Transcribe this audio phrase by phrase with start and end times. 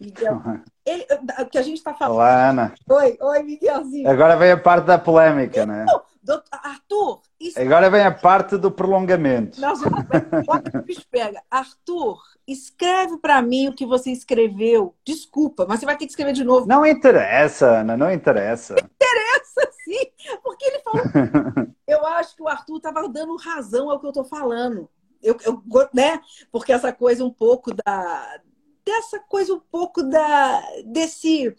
[0.00, 0.42] Miguel.
[0.84, 1.06] Ele,
[1.50, 2.16] que a gente está falando.
[2.16, 2.74] Olá, Ana.
[2.88, 4.08] Oi, oi, Miguelzinho.
[4.08, 5.84] Agora vem a parte da polêmica, né?
[6.22, 7.58] Doutor, Arthur, isso...
[7.58, 9.60] Agora vem a parte do prolongamento.
[9.60, 11.42] Não, o bicho pega.
[11.50, 14.94] Arthur, escreve para mim o que você escreveu.
[15.04, 16.66] Desculpa, mas você vai ter que escrever de novo.
[16.66, 18.74] Não interessa, Ana, não interessa.
[18.74, 20.12] Interessa, sim,
[20.42, 21.02] porque ele falou.
[21.86, 24.90] eu acho que o Arthur estava dando razão ao que eu estou falando.
[25.22, 25.62] Eu, eu,
[25.94, 26.20] né?
[26.52, 28.40] Porque essa coisa um pouco da.
[28.90, 30.62] Dessa coisa um pouco da.
[30.84, 31.54] desse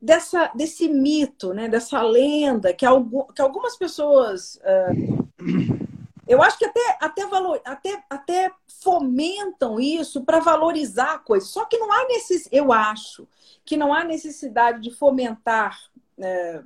[0.00, 2.86] dessa, desse mito, né, dessa lenda que,
[3.34, 4.56] que algumas pessoas.
[4.56, 5.86] Uh,
[6.26, 11.44] eu acho que até, até, valor, até, até fomentam isso para valorizar a coisa.
[11.44, 13.28] Só que não há necessidade, eu acho
[13.64, 15.78] que não há necessidade de fomentar.
[16.16, 16.64] Uh,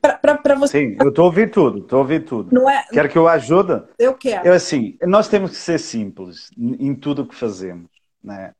[0.00, 0.78] para você.
[0.78, 2.54] Sim, eu estou ouvir tudo, estou ouvir tudo.
[2.54, 2.84] Não é...
[2.90, 3.82] Quer que eu ajude?
[3.98, 4.46] Eu quero.
[4.46, 7.90] Eu, assim, nós temos que ser simples em tudo o que fazemos.
[8.22, 8.52] Né?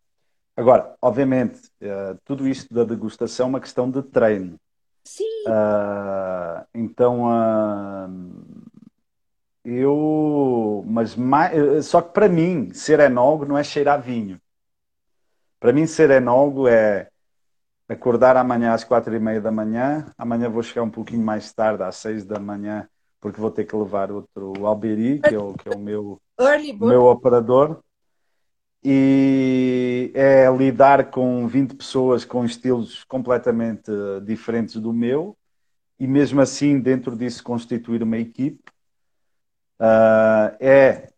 [0.56, 4.58] Agora, obviamente, uh, tudo isto da degustação é uma questão de treino.
[5.04, 5.24] Sim.
[5.46, 8.68] Uh, então, uh,
[9.64, 10.84] eu.
[10.86, 14.40] Mas mais, só que para mim, ser enólogo não é cheirar vinho.
[15.60, 17.08] Para mim, ser enólogo é
[17.88, 20.06] acordar amanhã às quatro e meia da manhã.
[20.16, 22.88] Amanhã vou chegar um pouquinho mais tarde, às seis da manhã,
[23.20, 26.20] porque vou ter que levar outro Alberi, que é o, que é o meu,
[26.78, 27.80] meu operador.
[28.84, 33.90] E é lidar com 20 pessoas com estilos completamente
[34.24, 35.36] diferentes do meu
[35.98, 38.62] e mesmo assim dentro disso constituir uma equipe.
[39.80, 41.08] Uh, é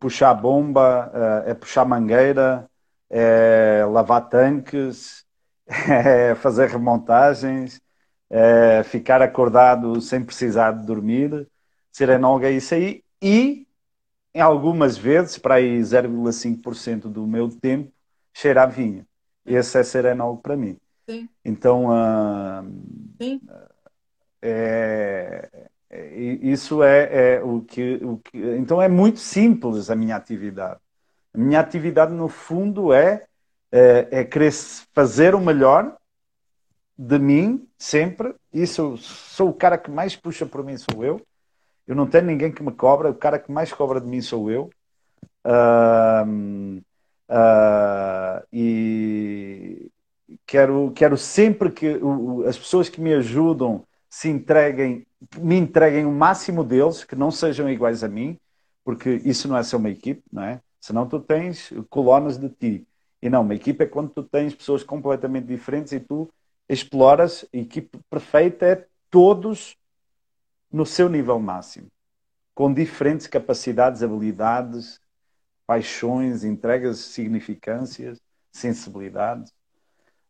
[0.00, 2.68] puxar bomba, uh, é puxar mangueira,
[3.08, 5.23] é lavar tanques,
[5.66, 7.80] é fazer remontagens,
[8.30, 11.48] é ficar acordado sem precisar de dormir,
[11.92, 13.66] ser enólogo é isso aí e
[14.34, 17.92] em algumas vezes, para aí 0,5% do meu tempo,
[18.32, 19.06] cheirar vinho.
[19.46, 20.76] Esse é serenal para mim.
[21.08, 21.28] Sim.
[21.44, 22.64] Então, uh,
[23.22, 23.40] Sim.
[24.42, 28.36] É, é, isso é, é, o, que, o que.
[28.58, 30.80] Então, é muito simples a minha atividade.
[31.32, 33.26] A minha atividade, no fundo, é,
[33.76, 34.52] é, é querer
[34.92, 35.96] fazer o melhor
[36.96, 38.32] de mim, sempre.
[38.52, 41.20] Isso sou o cara que mais puxa por mim, sou eu.
[41.84, 44.48] Eu não tenho ninguém que me cobra, o cara que mais cobra de mim sou
[44.48, 44.70] eu.
[45.44, 46.78] Uh,
[47.28, 49.90] uh, e
[50.46, 55.04] quero, quero sempre que o, as pessoas que me ajudam se entreguem,
[55.36, 58.38] me entreguem o máximo deles, que não sejam iguais a mim,
[58.84, 60.60] porque isso não é ser uma equipe, não é?
[60.80, 62.86] Senão tu tens colunas de ti.
[63.24, 66.28] E não, uma equipe é quando tu tens pessoas completamente diferentes e tu
[66.68, 67.46] exploras.
[67.54, 69.78] A equipe perfeita é todos
[70.70, 71.88] no seu nível máximo,
[72.54, 75.00] com diferentes capacidades, habilidades,
[75.66, 78.20] paixões, entregas, significâncias,
[78.52, 79.50] sensibilidades,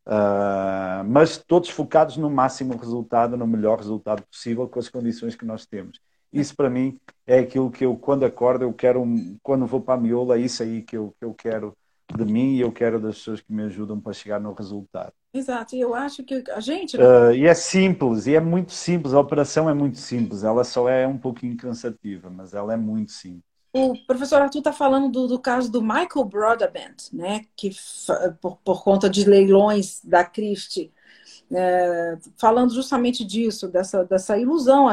[0.07, 5.45] uh, mas todos focados no máximo resultado, no melhor resultado possível, com as condições que
[5.45, 5.99] nós temos.
[6.33, 9.05] Isso para mim é aquilo que eu, quando acordo, eu quero,
[9.43, 11.77] quando vou para a miola, é isso aí que eu, que eu quero
[12.13, 15.13] de mim e eu quero das pessoas que me ajudam para chegar no resultado.
[15.33, 16.97] Exato, e eu acho que a gente.
[16.97, 20.89] Uh, e é simples, e é muito simples, a operação é muito simples, ela só
[20.89, 23.43] é um pouquinho cansativa, mas ela é muito simples.
[23.73, 27.73] O professor Arthur está falando do, do, caso do Michael Broadbent, né, que
[28.41, 30.93] por, por conta de leilões da Christie,
[31.53, 34.87] é, falando justamente disso, dessa, dessa ilusão.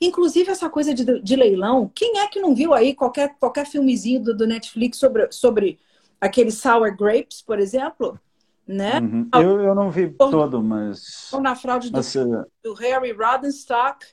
[0.00, 4.20] Inclusive, essa coisa de, de, leilão, quem é que não viu aí qualquer, qualquer filmezinho
[4.20, 5.78] do, do Netflix sobre, sobre
[6.26, 8.18] aquele Sour Grapes, por exemplo?
[8.66, 8.98] né?
[9.00, 9.28] Uhum.
[9.34, 11.30] Eu, eu não vi todo, mas...
[11.40, 14.06] Na fraude do, mas, uh, do Harry Rodenstock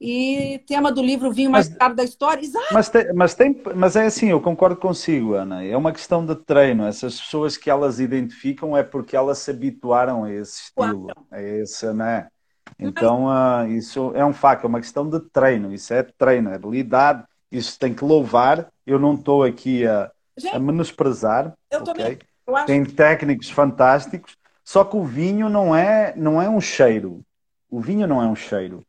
[0.00, 2.42] e tema do livro Vinho Mais mas, Caro da História.
[2.42, 2.74] Exato.
[2.74, 5.64] Mas, tem, mas, tem, mas é assim, eu concordo consigo, Ana.
[5.64, 6.84] É uma questão de treino.
[6.84, 11.12] Essas pessoas que elas identificam é porque elas se habituaram a esse estilo.
[11.30, 12.26] A esse, né?
[12.78, 15.72] Então, uh, isso é um facto, é uma questão de treino.
[15.72, 17.22] Isso é treino, é habilidade.
[17.50, 18.68] Isso tem que louvar.
[18.84, 21.54] Eu não estou aqui a, Gente, a menosprezar.
[21.70, 21.94] Eu okay?
[21.94, 22.66] também.
[22.66, 27.20] Tem técnicos fantásticos, só que o vinho não é, não é um cheiro.
[27.70, 28.84] O vinho não é um cheiro.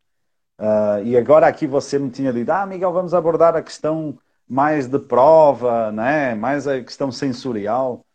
[0.60, 4.88] Uh, e agora aqui você me tinha dito, ah, Miguel, vamos abordar a questão mais
[4.88, 6.36] de prova, né?
[6.36, 8.06] mais a questão sensorial.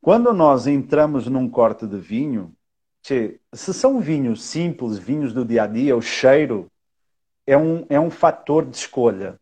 [0.00, 2.52] Quando nós entramos num corte de vinho,
[3.02, 6.70] se são vinhos simples, vinhos do dia a dia, o cheiro
[7.46, 9.38] é um, é um fator de escolha.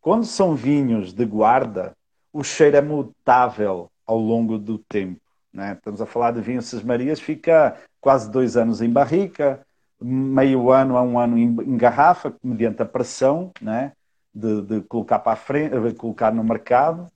[0.00, 1.96] Quando são vinhos de guarda,
[2.34, 5.20] o cheiro é mutável ao longo do tempo.
[5.52, 5.74] Né?
[5.74, 9.64] Estamos a falar de vinho Cis Marias, fica quase dois anos em barrica,
[10.02, 13.92] meio ano a um ano em, garrafa, mediante a pressão né?
[14.34, 17.08] de, de colocar para frente, de colocar no mercado.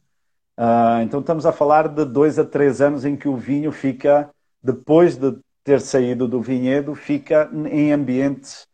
[0.56, 4.30] Uh, então estamos a falar de dois a três anos em que o vinho fica,
[4.62, 8.68] depois de ter saído do vinhedo, fica em ambientes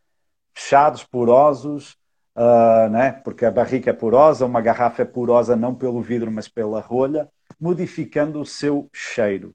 [0.55, 1.97] fechados, porosos,
[2.37, 3.13] uh, né?
[3.13, 7.29] porque a barrica é porosa, uma garrafa é porosa não pelo vidro, mas pela rolha,
[7.61, 9.55] modificando o seu cheiro,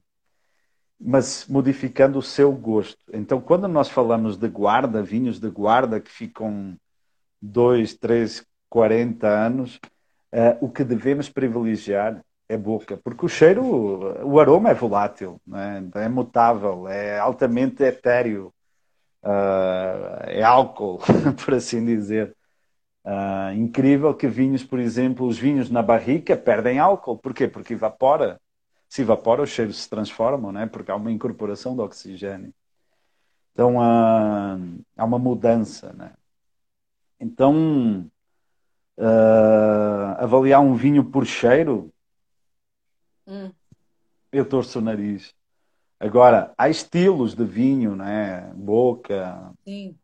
[1.00, 3.00] mas modificando o seu gosto.
[3.14, 6.78] Então, quando nós falamos de guarda, vinhos de guarda que ficam
[7.42, 9.80] 2, 3, 40 anos,
[10.34, 13.64] uh, o que devemos privilegiar é boca, porque o cheiro,
[14.26, 15.88] o aroma é volátil, né?
[15.96, 18.52] é mutável, é altamente etéreo,
[19.24, 21.00] uh, é álcool,
[21.46, 22.36] por assim dizer.
[23.06, 27.18] Uh, incrível que vinhos, por exemplo, os vinhos na barrica perdem álcool.
[27.18, 27.48] Porquê?
[27.48, 28.40] Porque evapora.
[28.88, 30.66] Se evapora, os cheiros se transformam, né?
[30.66, 32.54] porque há uma incorporação de oxigênio.
[33.54, 35.94] Então uh, há uma mudança.
[35.94, 36.12] Né?
[37.20, 38.10] Então,
[38.98, 41.92] uh, avaliar um vinho por cheiro,
[43.28, 43.52] hum.
[44.32, 45.36] eu torço o nariz.
[46.00, 48.50] Agora, há estilos de vinho, né?
[48.56, 49.52] Boca.
[49.66, 49.98] Sim.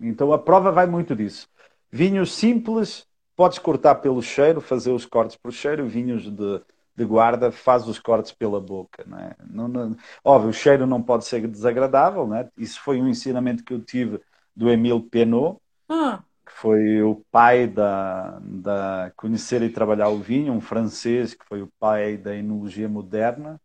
[0.00, 1.48] Então a prova vai muito disso.
[1.96, 5.88] Vinhos simples, podes cortar pelo cheiro, fazer os cortes pelo cheiro.
[5.88, 6.60] Vinhos de,
[6.94, 9.02] de guarda, faz os cortes pela boca.
[9.06, 9.32] Né?
[9.48, 12.26] Não, não, óbvio, o cheiro não pode ser desagradável.
[12.26, 12.50] Né?
[12.58, 14.20] Isso foi um ensinamento que eu tive
[14.54, 15.58] do Emile Penot,
[15.88, 16.22] ah.
[16.44, 21.62] que foi o pai da, da conhecer e trabalhar o vinho, um francês que foi
[21.62, 23.58] o pai da enologia moderna.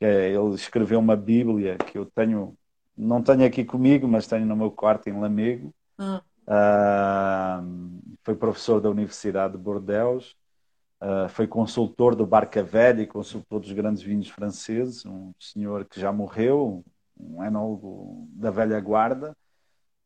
[0.00, 2.56] Que é, ele escreveu uma Bíblia que eu tenho,
[2.96, 5.72] não tenho aqui comigo, mas tenho no meu quarto em Lamego.
[5.96, 6.22] Ah.
[6.46, 10.34] Uh, foi professor da Universidade de Bordeaux,
[11.00, 16.00] uh, foi consultor do Barca Velha e consultor dos grandes vinhos franceses, um senhor que
[16.00, 16.84] já morreu,
[17.18, 19.36] um enólogo da velha guarda.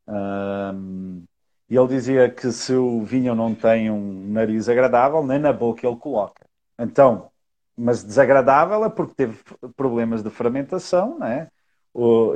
[0.07, 1.23] Uh,
[1.69, 5.85] e ele dizia que se o vinho não tem um nariz agradável, nem na boca
[5.85, 6.45] ele coloca.
[6.79, 7.29] Então,
[7.75, 9.43] mas desagradável é porque teve
[9.75, 11.49] problemas de fermentação, né?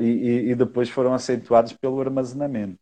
[0.01, 2.79] e, e depois foram acentuados pelo armazenamento.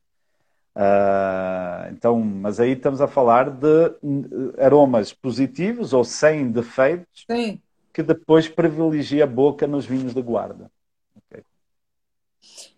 [0.80, 3.92] Uh, então, mas aí estamos a falar de
[4.58, 7.62] aromas positivos ou sem defeitos Sim.
[7.94, 10.72] que depois privilegia a boca nos vinhos de guarda.
[11.18, 11.44] Okay.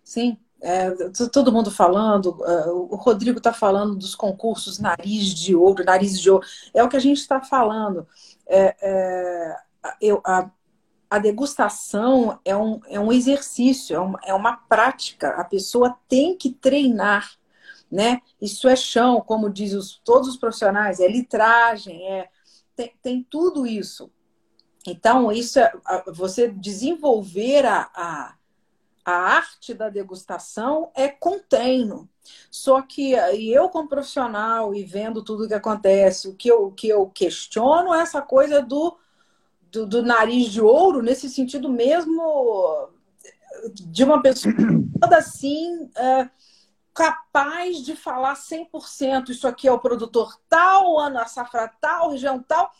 [0.02, 0.90] Sim, é,
[1.32, 6.28] todo mundo falando, uh, o Rodrigo está falando dos concursos nariz de ouro, nariz de
[6.28, 6.44] ouro,
[6.74, 8.04] é o que a gente está falando.
[8.48, 9.56] É, é,
[10.00, 10.50] eu, a,
[11.08, 16.36] a degustação é um, é um exercício, é uma, é uma prática, a pessoa tem
[16.36, 17.40] que treinar
[17.92, 18.22] né?
[18.40, 22.30] Isso é chão, como dizem os, todos os profissionais, é litragem, é,
[22.74, 24.10] tem, tem tudo isso.
[24.86, 25.70] Então, isso é
[26.06, 28.34] você desenvolver a, a,
[29.04, 32.08] a arte da degustação é contínuo.
[32.50, 36.72] Só que eu, como profissional, e vendo tudo o que acontece, o que eu, o
[36.72, 38.96] que eu questiono é essa coisa do,
[39.70, 42.88] do, do nariz de ouro, nesse sentido mesmo
[43.84, 44.54] de uma pessoa
[44.98, 45.84] toda assim.
[45.84, 46.30] Uh,
[46.94, 52.42] capaz de falar 100% isso aqui é o produtor tal, ano a safra tal, região
[52.42, 52.70] tal.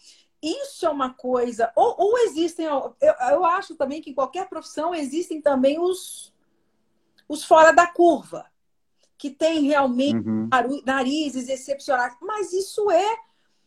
[0.43, 1.73] Isso é uma coisa.
[1.77, 6.35] Ou, ou existem, eu, eu acho também que em qualquer profissão existem também os,
[7.29, 8.47] os fora da curva,
[9.17, 10.49] que tem realmente uhum.
[10.85, 12.17] narizes excepcionais.
[12.21, 13.17] Mas isso é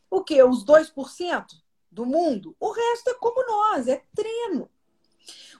[0.09, 0.43] o quê?
[0.43, 1.45] Os 2%
[1.89, 2.55] do mundo?
[2.59, 4.69] O resto é como nós, é treino.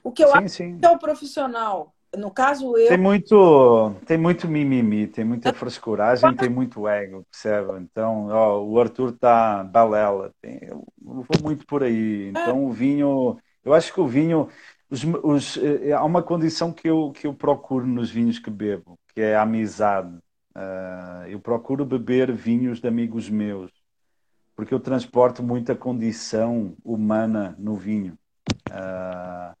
[0.04, 0.78] O que eu sim, acho sim.
[0.78, 2.88] que é o profissional no caso eu.
[2.88, 7.78] Tem muito, tem muito mimimi, tem muita frescuragem, tem muito ego, percebe?
[7.80, 12.28] Então, ó, o Arthur está balela, tem, eu vou muito por aí.
[12.28, 14.48] Então, o vinho, eu acho que o vinho,
[14.90, 18.98] os, os, eh, há uma condição que eu, que eu procuro nos vinhos que bebo,
[19.14, 20.16] que é a amizade.
[20.56, 23.70] Uh, eu procuro beber vinhos de amigos meus,
[24.54, 28.18] porque eu transporto muita condição humana no vinho.
[28.70, 29.54] Uh,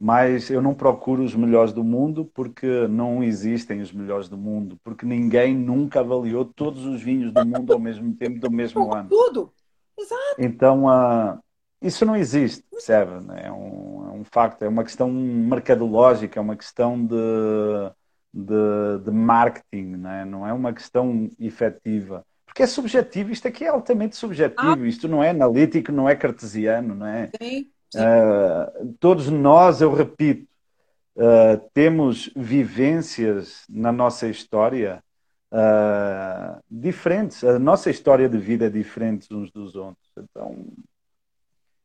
[0.00, 4.78] mas eu não procuro os melhores do mundo porque não existem os melhores do mundo,
[4.82, 9.10] porque ninguém nunca avaliou todos os vinhos do mundo ao mesmo tempo, do mesmo ano.
[9.10, 9.52] Tudo!
[9.98, 10.36] Exato!
[10.38, 11.38] Então, uh,
[11.82, 13.12] isso não existe, percebe?
[13.36, 17.14] É um, é um facto, é uma questão mercadológica, é uma questão de,
[18.32, 20.24] de, de marketing, não é?
[20.24, 22.24] não é uma questão efetiva.
[22.46, 24.88] Porque é subjetivo, isto aqui é altamente subjetivo, ah.
[24.88, 27.30] isto não é analítico, não é cartesiano, não é?
[27.40, 27.70] Sim.
[27.94, 30.48] Uh, todos nós, eu repito,
[31.16, 35.02] uh, temos vivências na nossa história
[35.52, 37.42] uh, diferentes.
[37.42, 40.10] A nossa história de vida é diferente uns dos outros.
[40.16, 40.66] Então,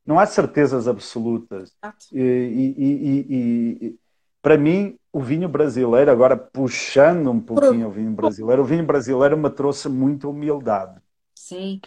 [0.06, 1.76] não há certezas absolutas.
[2.12, 3.96] E, e, e, e,
[4.42, 9.36] para mim, o vinho brasileiro, agora puxando um pouquinho o vinho brasileiro, o vinho brasileiro
[9.36, 11.02] me trouxe muita humildade.
[11.34, 11.82] Sim.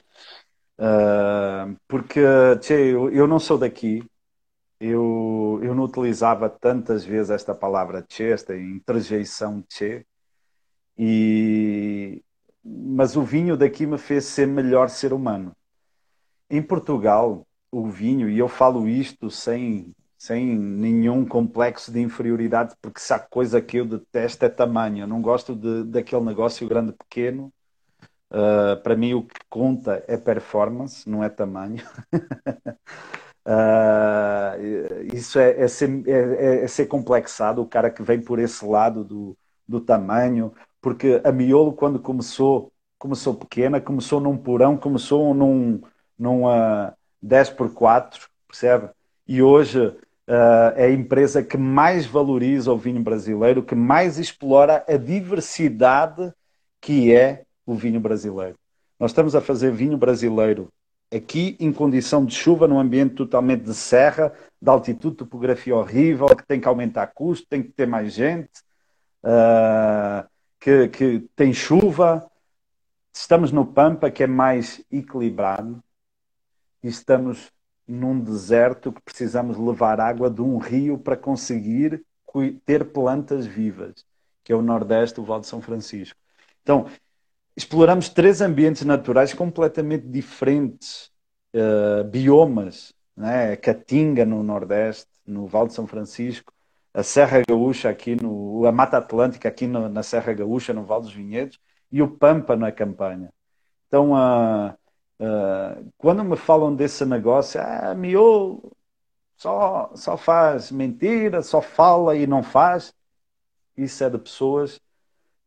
[0.79, 2.21] Uh, porque,
[2.61, 4.05] tchê, eu, eu, não sou daqui,
[4.79, 10.07] eu, eu não utilizava tantas vezes esta palavra tchê, esta interjeição tchê,
[10.97, 12.23] e,
[12.65, 15.53] mas o vinho daqui me fez ser melhor ser humano.
[16.51, 23.01] Em Portugal, o vinho, e eu falo isto sem, sem nenhum complexo de inferioridade, porque
[23.01, 25.05] se há coisa que eu detesto é tamanho.
[25.05, 27.53] Eu não gosto de, daquele negócio grande-pequeno.
[28.31, 31.83] Uh, para mim, o que conta é performance, não é tamanho.
[33.47, 34.55] uh,
[35.15, 38.65] isso é, é, ser, é, é, é, ser complexado, o cara que vem por esse
[38.65, 45.33] lado do, do tamanho, porque a Miolo, quando começou, começou pequena, começou num porão, começou
[45.33, 45.81] num,
[46.19, 46.93] num uh,
[47.23, 48.91] 10 por 4, percebe?
[49.27, 49.97] E hoje uh,
[50.77, 56.33] é a empresa que mais valoriza o vinho brasileiro, que mais explora a diversidade
[56.81, 58.59] que é o vinho brasileiro.
[58.99, 60.73] Nós estamos a fazer vinho brasileiro
[61.15, 66.47] aqui em condição de chuva, num ambiente totalmente de serra, de altitude, topografia horrível, que
[66.47, 68.63] tem que aumentar custo, tem que ter mais gente.
[69.23, 70.27] Uh,
[70.59, 72.27] que, que tem chuva,
[73.13, 75.83] estamos no Pampa, que é mais equilibrado,
[76.83, 77.53] e estamos
[77.87, 82.03] num deserto que precisamos levar água de um rio para conseguir
[82.65, 84.07] ter plantas vivas,
[84.43, 86.19] que é o Nordeste, o Val de São Francisco.
[86.63, 86.87] Então,
[87.59, 91.11] exploramos três ambientes naturais completamente diferentes,
[91.53, 93.57] uh, biomas, né?
[93.57, 96.53] Caatinga no Nordeste, no Val de São Francisco,
[96.95, 101.01] a Serra Gaúcha aqui no a Mata Atlântica aqui no, na Serra Gaúcha no Val
[101.01, 101.59] dos Vinhedos
[101.91, 103.33] e o Pampa na campanha.
[103.89, 104.73] Então, uh,
[105.21, 108.73] uh, quando me falam desse negócio, ah, miolo
[109.37, 112.95] só só faz mentira, só fala e não faz.
[113.77, 114.81] Isso é de pessoas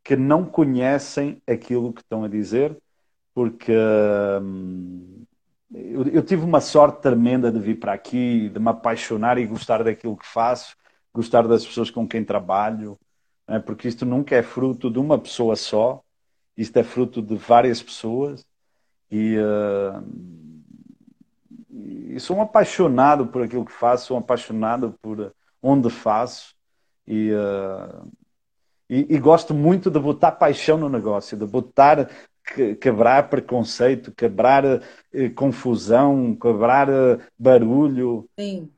[0.03, 2.77] que não conhecem aquilo que estão a dizer,
[3.33, 3.73] porque
[4.41, 5.23] hum,
[5.73, 9.83] eu, eu, tive uma sorte tremenda de vir para aqui, de me apaixonar e gostar
[9.83, 10.75] daquilo que faço
[11.13, 12.97] gostar das pessoas com quem trabalho,
[13.47, 13.59] né?
[13.59, 16.01] porque isto nunca é fruto de uma pessoa só,
[16.55, 18.45] isto é fruto de várias pessoas
[19.09, 20.03] e, uh,
[21.69, 26.55] e sou um apaixonado por aquilo que faço, sou um apaixonado por onde faço
[27.07, 28.07] e, uh,
[28.91, 32.09] e, e gosto muito de botar paixão no negócio, de botar
[32.81, 34.65] quebrar preconceito, quebrar
[35.13, 38.27] eh, confusão, quebrar eh, barulho.
[38.37, 38.69] Sim.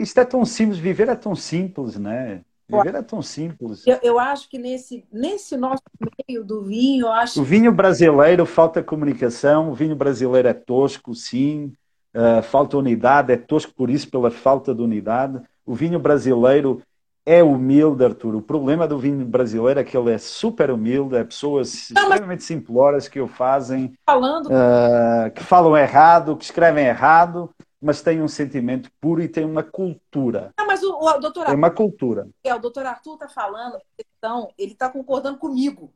[0.00, 2.42] Isto é tão simples, viver é tão simples, né?
[2.68, 3.86] Viver é tão simples.
[3.86, 5.82] Eu, eu, acho que nesse, nesse nosso
[6.28, 7.40] meio do vinho, eu acho.
[7.40, 11.72] O vinho brasileiro falta comunicação, o vinho brasileiro é tosco, sim.
[12.14, 15.40] Uh, falta unidade, é tosco por isso, pela falta de unidade.
[15.64, 16.82] O vinho brasileiro
[17.24, 18.34] é humilde, Arthur.
[18.34, 22.42] O problema do vinho brasileiro é que ele é super humilde, é pessoas não, extremamente
[22.42, 24.46] simploras que o fazem, falando...
[24.46, 27.50] Uh, que falam errado, que escrevem errado,
[27.80, 30.52] mas têm um sentimento puro e têm uma cultura.
[30.58, 32.28] Não, mas o, o doutor Arthur, é uma cultura.
[32.44, 35.92] É, o doutor Arthur está falando, então, ele está concordando comigo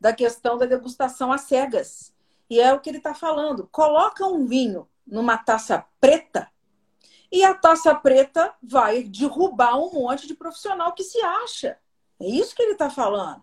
[0.00, 2.12] da questão da degustação às cegas.
[2.50, 3.68] E é o que ele está falando.
[3.70, 6.48] Coloca um vinho numa taça preta
[7.30, 11.76] e a taça preta vai derrubar um monte de profissional que se acha.
[12.20, 13.42] É isso que ele está falando.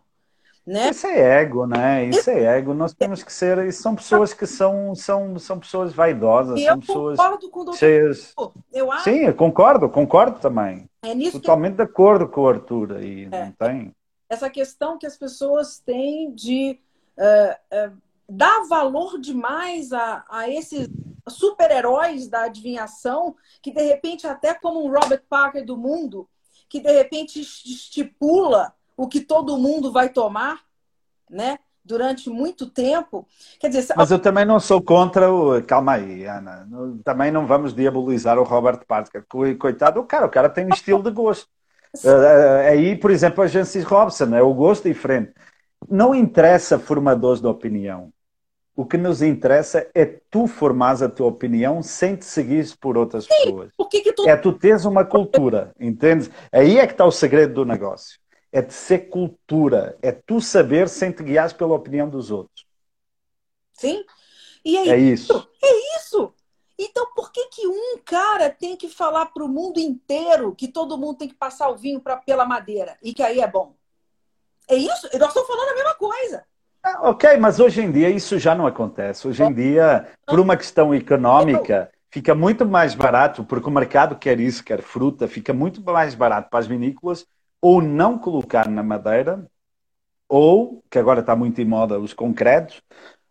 [0.65, 0.89] Né?
[0.89, 2.05] Isso é ego, né?
[2.05, 2.73] Isso é ego.
[2.73, 3.71] Nós temos que ser.
[3.71, 6.59] São pessoas que são, são, são pessoas vaidosas.
[6.59, 7.79] Eu são pessoas concordo com o doutor.
[7.79, 8.33] Cheias...
[8.73, 9.03] Eu acho...
[9.03, 10.89] Sim, eu concordo, concordo também.
[11.03, 13.29] É Totalmente de acordo com o Arthur aí.
[13.31, 13.45] É.
[13.45, 13.95] Não tem.
[14.27, 16.79] Essa questão que as pessoas têm de
[17.15, 20.89] uh, uh, dar valor demais a, a esses
[21.27, 26.27] super-heróis da adivinhação, que de repente, até como um Robert Parker do mundo,
[26.69, 30.61] que de repente estipula o que todo mundo vai tomar,
[31.29, 31.59] né?
[31.83, 33.27] Durante muito tempo.
[33.59, 35.61] Quer dizer, Mas eu também não sou contra o.
[35.63, 36.67] Calma aí, Ana.
[37.03, 39.23] Também não vamos diabolizar o Robert Parker.
[39.59, 41.47] Coitado, o cara, o cara tem um estilo de gosto.
[42.03, 45.31] Eh, eh, aí, por exemplo, a Jancis Robson, é o gosto diferente.
[45.89, 48.11] Não interessa formadores de opinião.
[48.75, 53.23] O que nos interessa é tu formares a tua opinião sem te seguires por outras
[53.23, 53.71] Sim, pessoas.
[53.89, 54.27] Que que tu...
[54.27, 56.29] É tu teres uma cultura, entendes?
[56.51, 58.19] Aí é que está o segredo do negócio.
[58.51, 59.97] É de ser cultura.
[60.01, 62.65] É tu saber sem te guiares pela opinião dos outros.
[63.73, 64.03] Sim.
[64.63, 65.31] E é, é isso.
[65.31, 65.49] isso.
[65.63, 66.33] É isso.
[66.77, 70.97] Então, por que, que um cara tem que falar para o mundo inteiro que todo
[70.97, 73.73] mundo tem que passar o vinho pra, pela madeira e que aí é bom?
[74.67, 75.07] É isso?
[75.17, 76.45] Nós estamos falando a mesma coisa.
[76.87, 79.27] Ah, ok, mas hoje em dia isso já não acontece.
[79.27, 84.39] Hoje em dia, por uma questão económica, fica muito mais barato, porque o mercado quer
[84.39, 87.25] isso, quer fruta, fica muito mais barato para as vinícolas
[87.59, 89.47] ou não colocar na madeira,
[90.29, 92.83] ou, que agora está muito em moda, os concretos,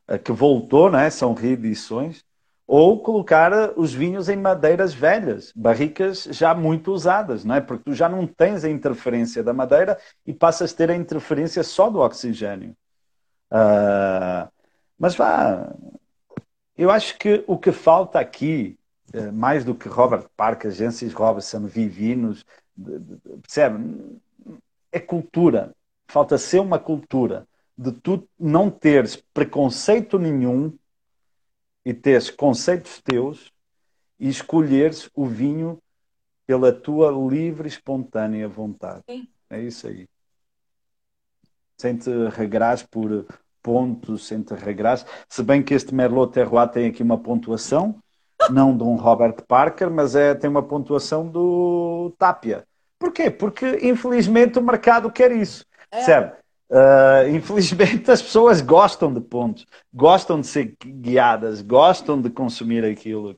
[0.09, 1.09] eh, que voltou, né?
[1.09, 2.25] são reedições,
[2.67, 7.61] ou colocar os vinhos em madeiras velhas, barricas já muito usadas, não é?
[7.61, 9.97] Porque tu já não tens a interferência da madeira
[10.27, 12.75] e passas a ter a interferência só do oxigênio.
[13.55, 14.51] Uh,
[14.99, 15.73] mas vá,
[16.77, 18.77] eu acho que o que falta aqui,
[19.13, 22.45] eh, mais do que Robert Parker, Jancis Robinson, Vivinos,
[23.43, 24.21] percebe?
[24.91, 25.75] É cultura.
[26.09, 27.47] Falta ser uma cultura
[27.79, 30.77] de tu não teres preconceito nenhum
[31.85, 33.53] e teres conceitos teus
[34.19, 35.81] e escolheres o vinho
[36.47, 39.03] pela tua livre e espontânea vontade.
[39.09, 39.29] Sim.
[39.49, 40.09] É isso aí.
[41.79, 43.27] Sem te regrares por
[43.65, 45.07] pontos, sem te regrares.
[45.27, 47.97] Se bem que este Merlot Terroir tem aqui uma pontuação,
[48.51, 52.65] não de um Robert Parker, mas é, tem uma pontuação do Tapia.
[52.99, 53.31] Porquê?
[53.31, 55.65] Porque infelizmente o mercado quer isso.
[55.91, 56.03] É.
[56.03, 56.45] Certo?
[56.71, 63.35] Uh, infelizmente as pessoas gostam de pontos, gostam de ser guiadas, gostam de consumir aquilo.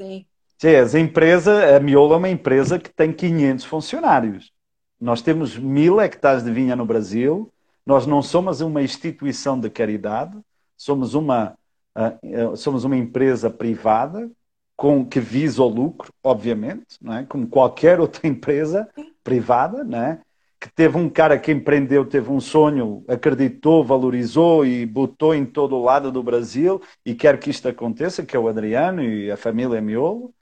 [0.00, 0.26] Sim.
[0.58, 4.50] Sim, a empresa, a Miolo é uma empresa que tem 500 funcionários.
[4.98, 7.52] Nós temos mil hectares de vinha no Brasil.
[7.86, 10.36] Nós não somos uma instituição de caridade,
[10.76, 11.56] somos uma,
[11.96, 14.28] uh, somos uma empresa privada
[14.76, 17.24] com que visa o lucro, obviamente, não é?
[17.24, 18.88] como qualquer outra empresa
[19.22, 20.20] privada, não é?
[20.60, 25.76] que teve um cara que empreendeu, teve um sonho, acreditou, valorizou e botou em todo
[25.76, 29.36] o lado do Brasil e quer que isto aconteça, que é o Adriano e a
[29.36, 30.34] família Miolo.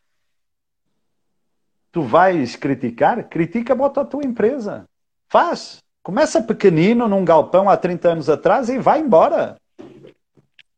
[1.92, 3.28] Tu vais criticar?
[3.28, 4.88] Critica, bota a tua empresa.
[5.28, 5.83] Faz.
[6.04, 9.56] Começa pequenino num galpão há 30 anos atrás e vai embora.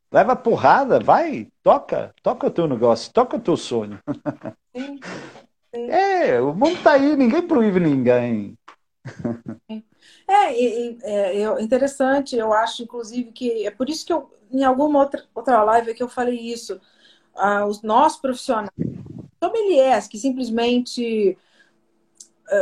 [0.09, 3.99] Leva porrada, vai, toca, toca o teu negócio, toca o teu sonho.
[4.73, 4.99] Sim,
[5.75, 5.91] sim.
[5.91, 8.57] É, o mundo está aí, ninguém proíbe ninguém.
[10.29, 14.63] É, e, é, é, interessante, eu acho, inclusive, que é por isso que eu, em
[14.63, 16.79] alguma outra, outra live que eu falei isso,
[17.35, 18.69] ah, os nossos profissionais,
[19.41, 21.37] sommeliers, que simplesmente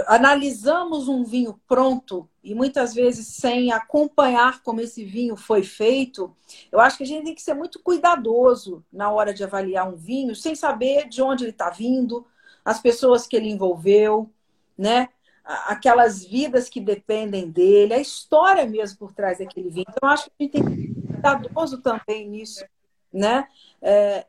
[0.08, 6.36] analisamos um vinho pronto e muitas vezes sem acompanhar como esse vinho foi feito,
[6.72, 9.96] eu acho que a gente tem que ser muito cuidadoso na hora de avaliar um
[9.96, 12.26] vinho, sem saber de onde ele está vindo,
[12.64, 14.30] as pessoas que ele envolveu,
[14.78, 15.10] né?
[15.46, 19.86] aquelas vidas que dependem dele, a história mesmo por trás daquele vinho.
[19.88, 22.66] Então, acho que a gente tem que ser cuidadoso também nisso,
[23.14, 23.48] né?
[23.80, 24.26] É,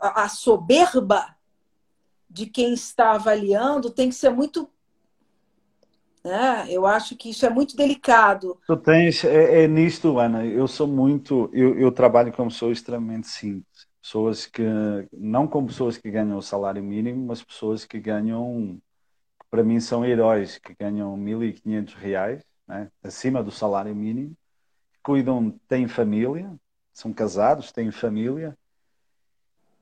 [0.00, 1.36] a soberba
[2.30, 4.70] de quem está avaliando tem que ser muito
[6.24, 6.66] né?
[6.70, 8.58] Eu acho que isso é muito delicado.
[8.66, 13.28] Tu tens, é, é nisto, Ana, eu sou muito, eu, eu trabalho com pessoas extremamente
[13.28, 14.62] simples, pessoas que,
[15.12, 18.80] não com pessoas que ganham o salário mínimo, mas pessoas que ganham
[19.50, 24.34] para mim são heróis que ganham 1.500 reais, né, acima do salário mínimo,
[25.02, 26.50] cuidam, têm família,
[26.92, 28.56] são casados, têm família,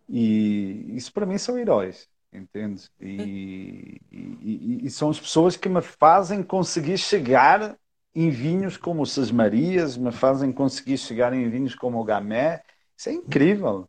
[0.09, 2.89] e isso para mim são heróis, entende?
[3.01, 7.77] E, e, e, são as pessoas que me fazem conseguir chegar
[8.15, 12.63] em vinhos como o Sas Marias, me fazem conseguir chegar em vinhos como o Gamé,
[12.97, 13.89] isso é incrível.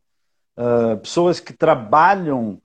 [0.57, 2.61] Uh, pessoas que trabalham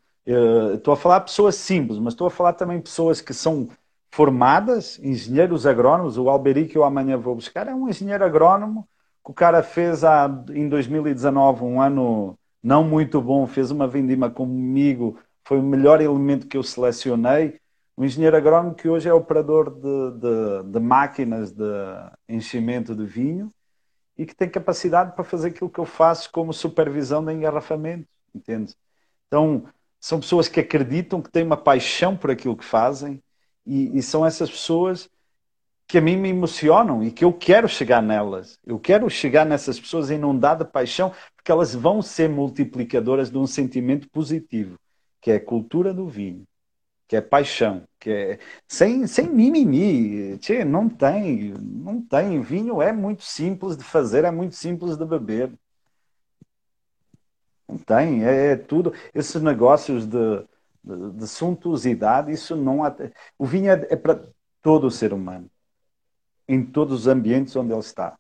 [0.75, 3.69] estou a falar pessoas simples, mas estou a falar também pessoas que são
[4.11, 6.19] formadas, engenheiros agrónomos.
[6.19, 8.87] O Alberi que eu amanhã vou buscar é um engenheiro agrónomo
[9.25, 14.29] que o cara fez há, em 2019 um ano não muito bom, fez uma vindima
[14.29, 17.59] comigo, foi o melhor elemento que eu selecionei.
[17.97, 21.65] Um engenheiro agrónomo que hoje é operador de, de, de máquinas de
[22.29, 23.51] enchimento de vinho
[24.15, 28.75] e que tem capacidade para fazer aquilo que eu faço como supervisão de engarrafamento, entende?
[29.27, 29.65] Então,
[29.99, 33.19] são pessoas que acreditam, que têm uma paixão por aquilo que fazem
[33.65, 35.09] e, e, são essas pessoas
[35.87, 38.59] que a mim me emocionam e que eu quero chegar nelas.
[38.67, 43.47] Eu quero chegar nessas pessoas inundadas de paixão porque elas vão ser multiplicadoras de um
[43.47, 44.79] sentimento positivo,
[45.21, 46.47] que é cultura do vinho,
[47.07, 50.39] que é paixão, que é sem, sem mimimi.
[50.39, 52.41] Tchê, não tem, não tem.
[52.41, 55.53] Vinho é muito simples de fazer, é muito simples de beber.
[57.67, 58.93] Não tem, é, é tudo.
[59.15, 60.47] Esses negócios de,
[60.83, 62.81] de, de, suntuosidade, isso não.
[63.39, 64.23] O vinho é, é para
[64.63, 65.51] todo o ser humano,
[66.47, 68.19] em todos os ambientes onde ele está.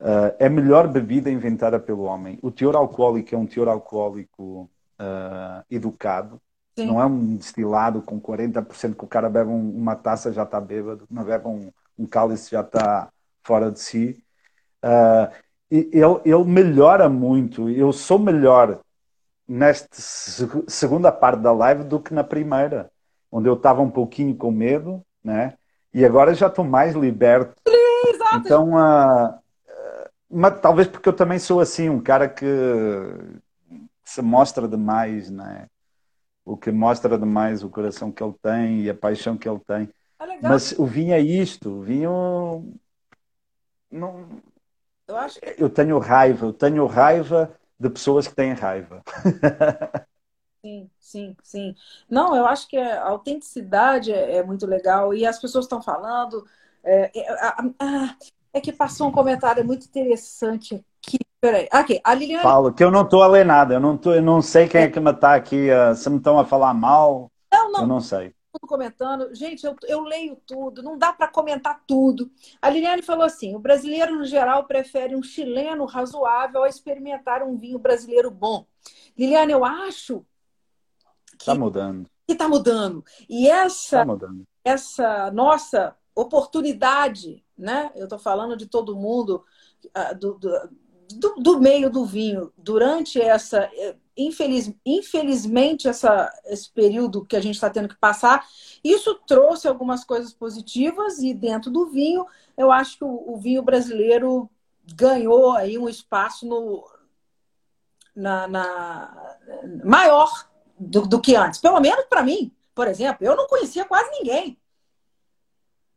[0.00, 2.38] Uh, é a melhor bebida inventada pelo homem.
[2.42, 4.68] O teor alcoólico é um teor alcoólico
[5.02, 6.40] uh, educado.
[6.78, 6.86] Sim.
[6.86, 10.60] Não é um destilado com 40% que o cara bebe um, uma taça já está
[10.60, 13.10] bêbado, não bebe um, um cálice já está
[13.42, 14.22] fora de si.
[14.82, 15.30] Uh,
[15.70, 17.68] ele, ele melhora muito.
[17.68, 18.80] Eu sou melhor
[19.46, 19.88] nesta
[20.66, 22.90] segunda parte da live do que na primeira,
[23.30, 25.54] onde eu estava um pouquinho com medo, né?
[25.92, 27.54] E agora já estou mais liberto.
[28.08, 28.36] Exato.
[28.36, 29.38] Então, uh,
[30.30, 32.46] mas talvez porque eu também sou assim, um cara que
[34.04, 35.66] se mostra demais, né?
[36.44, 39.88] O que mostra demais o coração que ele tem e a paixão que ele tem.
[40.18, 42.74] Ah, mas o vinho é isto, o vinho
[43.90, 44.40] não
[45.06, 49.02] eu acho eu tenho raiva, eu tenho raiva de pessoas que têm raiva.
[50.64, 51.74] Sim, sim, sim.
[52.08, 56.46] Não, eu acho que a autenticidade é, é muito legal e as pessoas estão falando.
[56.84, 57.36] É, é,
[58.54, 61.18] é, que passou um comentário muito interessante aqui.
[61.42, 62.42] Peraí, aqui, a Liliane.
[62.42, 64.82] Falo, que eu não estou a ler nada, eu não, tô, eu não sei quem
[64.82, 67.32] é que me está aqui, uh, se me estão a falar mal.
[67.52, 67.80] Não, não.
[67.80, 68.32] Eu não sei.
[68.68, 69.34] Comentando.
[69.34, 72.30] Gente, eu, eu leio tudo, não dá para comentar tudo.
[72.60, 77.58] A Liliane falou assim: o brasileiro, no geral, prefere um chileno razoável a experimentar um
[77.58, 78.64] vinho brasileiro bom.
[79.18, 80.24] Liliane, eu acho
[81.42, 82.08] Está mudando.
[82.24, 83.04] Que está mudando.
[83.28, 84.44] E essa, tá mudando.
[84.64, 87.90] essa nossa oportunidade, né?
[87.96, 89.44] Eu estou falando de todo mundo,
[89.86, 90.38] uh, do,
[91.18, 93.70] do, do, meio do vinho, durante essa.
[93.74, 98.46] Eh, infeliz, infelizmente, essa, esse período que a gente está tendo que passar,
[98.84, 103.62] isso trouxe algumas coisas positivas e dentro do vinho, eu acho que o, o vinho
[103.62, 104.50] brasileiro
[104.94, 106.84] ganhou aí um espaço no,
[108.14, 109.38] na, na
[109.84, 110.30] maior
[110.78, 111.60] do, do que antes.
[111.60, 114.58] Pelo menos para mim, por exemplo, eu não conhecia quase ninguém.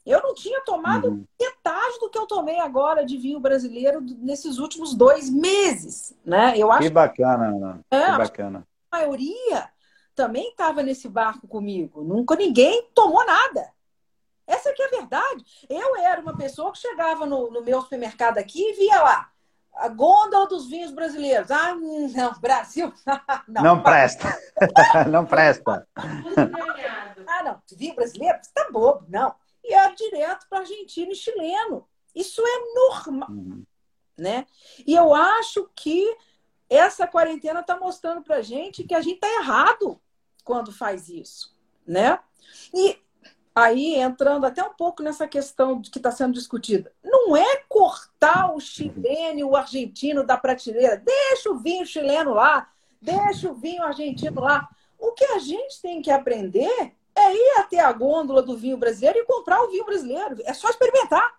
[0.05, 1.25] Eu não tinha tomado uhum.
[1.39, 6.53] metade do que eu tomei agora de vinho brasileiro nesses últimos dois meses, né?
[6.55, 7.79] Eu acho que bacana, Ana.
[7.89, 8.67] É, que bacana.
[8.91, 9.69] A maioria
[10.13, 12.03] também estava nesse barco comigo.
[12.03, 13.73] Nunca ninguém tomou nada.
[14.45, 15.43] Essa que é a verdade.
[15.67, 19.31] Eu era uma pessoa que chegava no, no meu supermercado aqui e via lá
[19.75, 21.51] a gôndola dos vinhos brasileiros.
[21.51, 22.93] Ah, não, Brasil.
[23.47, 24.37] não, não presta.
[25.09, 25.87] não presta.
[27.27, 27.61] ah, não.
[27.75, 28.37] Vinho brasileiro?
[28.41, 29.05] Você tá bobo.
[29.09, 29.35] Não.
[29.65, 31.87] E é direto para argentino e chileno.
[32.13, 33.29] Isso é normal.
[33.31, 33.65] Uhum.
[34.17, 34.45] Né?
[34.85, 36.15] E eu acho que
[36.69, 39.99] essa quarentena está mostrando para gente que a gente está errado
[40.43, 41.53] quando faz isso.
[41.85, 42.17] Né?
[42.73, 42.97] E
[43.53, 46.93] aí entrando até um pouco nessa questão que está sendo discutida.
[47.03, 50.97] Não é cortar o chileno e o argentino da prateleira.
[50.97, 54.69] Deixa o vinho chileno lá, deixa o vinho argentino lá.
[54.99, 59.19] O que a gente tem que aprender é ir até a gôndola do vinho brasileiro
[59.19, 60.37] e comprar o vinho brasileiro.
[60.43, 61.35] É só experimentar.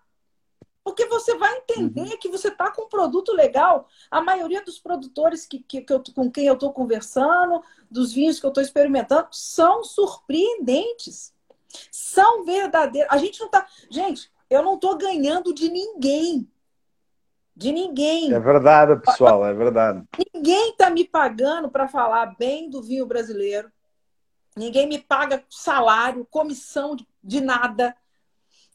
[0.82, 2.18] Porque você vai entender uhum.
[2.18, 3.88] que você está com um produto legal.
[4.10, 8.38] A maioria dos produtores que, que, que eu, com quem eu estou conversando, dos vinhos
[8.38, 11.34] que eu estou experimentando, são surpreendentes
[11.90, 13.12] são verdadeiros.
[13.12, 13.66] A gente não tá.
[13.90, 16.48] Gente, eu não tô ganhando de ninguém.
[17.54, 18.32] De ninguém.
[18.32, 20.04] É verdade, pessoal, é verdade.
[20.34, 23.72] Ninguém tá me pagando para falar bem do vinho brasileiro.
[24.56, 27.94] Ninguém me paga salário, comissão de nada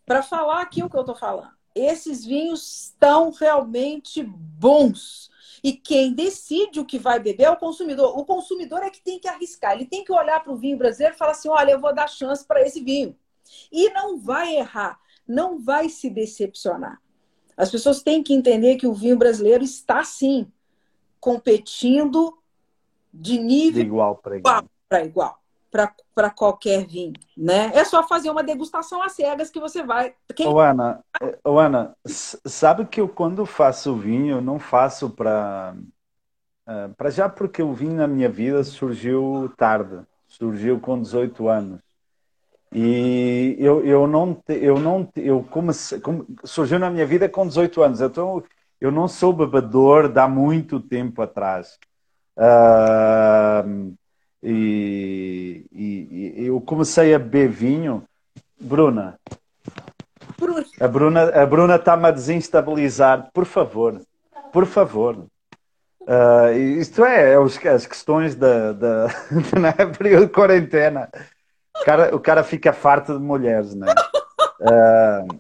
[0.06, 1.52] para falar aquilo que eu tô falando.
[1.74, 5.32] Esses vinhos estão realmente bons.
[5.63, 8.17] E quem decide o que vai beber é o consumidor.
[8.17, 9.74] O consumidor é que tem que arriscar.
[9.74, 12.08] Ele tem que olhar para o vinho brasileiro e falar assim: olha, eu vou dar
[12.08, 13.15] chance para esse vinho.
[13.72, 17.02] E não vai errar, não vai se decepcionar.
[17.56, 20.52] As pessoas têm que entender que o vinho brasileiro está sim
[21.20, 22.38] competindo
[23.13, 24.63] de nível de igual para igual.
[25.06, 25.40] igual
[25.72, 27.72] para qualquer vinho, né?
[27.74, 30.14] É só fazer uma degustação às cegas que você vai.
[30.36, 30.48] Quem...
[30.48, 31.00] Ô, Ana,
[31.44, 35.74] ô, Ana, sabe que eu quando faço vinho, eu não faço para
[36.68, 41.82] uh, para já porque o vinho na minha vida surgiu tarde, surgiu com 18 anos.
[42.74, 46.02] E eu, eu não eu não eu comecei,
[46.44, 48.02] surgiu na minha vida com 18 anos.
[48.02, 48.44] Então
[48.80, 51.78] eu não sou bebedor há muito tempo atrás.
[52.38, 53.94] Uh,
[54.43, 58.04] e, e, e eu comecei a beber vinho.
[58.60, 59.19] Bruna,
[60.80, 63.30] a Bruna a Bruna está-me a desestabilizar.
[63.34, 64.01] Por favor,
[64.51, 65.25] por favor.
[66.01, 69.08] Uh, isto é, é os, as questões da, da,
[69.60, 71.10] na período de quarentena.
[71.80, 73.93] O cara, o cara fica farto de mulheres, né?
[74.60, 75.36] Uh,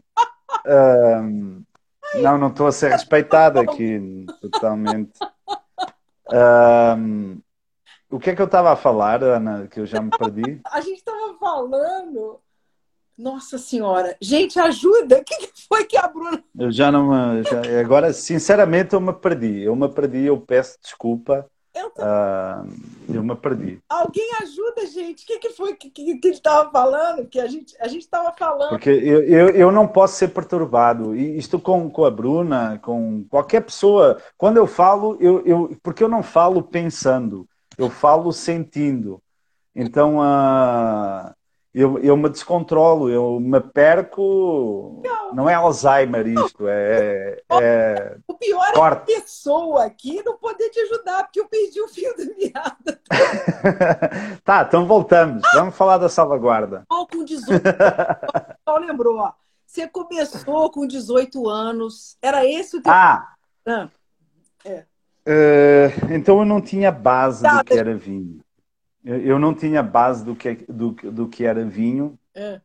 [0.67, 1.63] uh,
[2.21, 5.11] não, não estou a ser respeitado aqui totalmente.
[6.27, 7.41] Uh,
[8.11, 10.61] o que é que eu estava a falar, Ana, que eu já me perdi?
[10.69, 12.39] a gente estava falando.
[13.17, 15.19] Nossa Senhora, gente, ajuda!
[15.19, 16.43] O que foi que a Bruna.
[16.57, 17.43] Eu já não.
[17.43, 19.61] Já, agora, sinceramente, eu me perdi.
[19.61, 21.47] Eu me perdi, eu peço desculpa.
[21.73, 22.01] Eu, tô...
[22.01, 22.67] uh,
[23.13, 23.79] eu me perdi.
[23.87, 25.23] Alguém ajuda, gente.
[25.23, 27.27] O que, que foi que, que, que ele estava falando?
[27.27, 28.69] Que a gente a estava falando.
[28.69, 31.15] Porque eu, eu, eu não posso ser perturbado.
[31.15, 34.19] E isto com, com a Bruna, com qualquer pessoa.
[34.37, 37.47] Quando eu falo, eu, eu, porque eu não falo pensando
[37.81, 39.21] eu falo sentindo.
[39.75, 41.33] Então uh,
[41.73, 45.01] eu, eu me descontrolo, eu me perco.
[45.03, 49.11] Não, não é Alzheimer isto, é, é, pior Corta.
[49.11, 53.01] é a pessoa aqui não poder te ajudar, porque eu perdi o fio da meada.
[54.43, 55.41] tá, então voltamos.
[55.53, 56.85] Vamos falar da salvaguarda.
[56.89, 57.61] Com 18
[58.67, 59.31] só lembrou, ó.
[59.65, 62.17] Você começou com 18 anos.
[62.21, 62.91] Era esse o teu.
[62.91, 63.33] Ah!
[63.65, 63.87] ah
[64.65, 64.85] é.
[65.25, 68.39] Uh, então eu não tinha base tá, do que era vinho.
[69.03, 72.17] Eu não tinha base do que, do, do que era vinho.
[72.35, 72.61] É.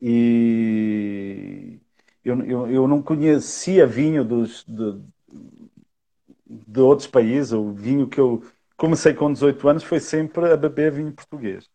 [0.00, 1.78] E
[2.24, 5.00] eu, eu, eu não conhecia vinho dos, de,
[6.44, 7.52] de outros países.
[7.52, 8.44] O vinho que eu
[8.76, 11.68] comecei com 18 anos foi sempre a beber vinho português.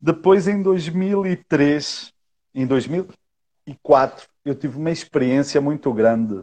[0.00, 2.12] Depois, em 2003,
[2.54, 6.42] em 2004, eu tive uma experiência muito grande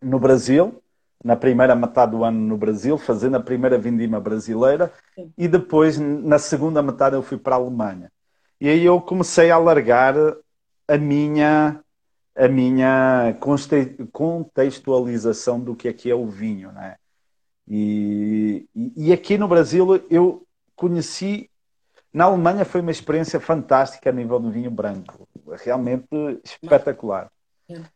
[0.00, 0.80] no Brasil,
[1.22, 5.32] na primeira metade do ano no Brasil, fazendo a primeira vindima brasileira, Sim.
[5.36, 8.10] e depois, na segunda metade, eu fui para a Alemanha.
[8.60, 10.14] E aí eu comecei a alargar
[10.88, 11.80] a minha
[12.36, 13.36] a minha
[14.12, 16.96] contextualização do que é que é o vinho, né?
[17.68, 21.50] E, e aqui no Brasil eu conheci
[22.12, 25.28] na Alemanha foi uma experiência fantástica a nível do vinho branco,
[25.64, 26.08] realmente
[26.42, 27.30] espetacular.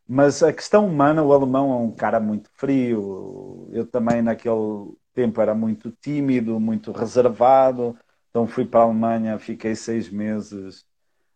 [0.07, 3.69] Mas a questão humana, o alemão é um cara muito frio.
[3.73, 7.97] Eu também naquele tempo era muito tímido, muito reservado.
[8.31, 10.85] Então fui para a Alemanha, fiquei seis meses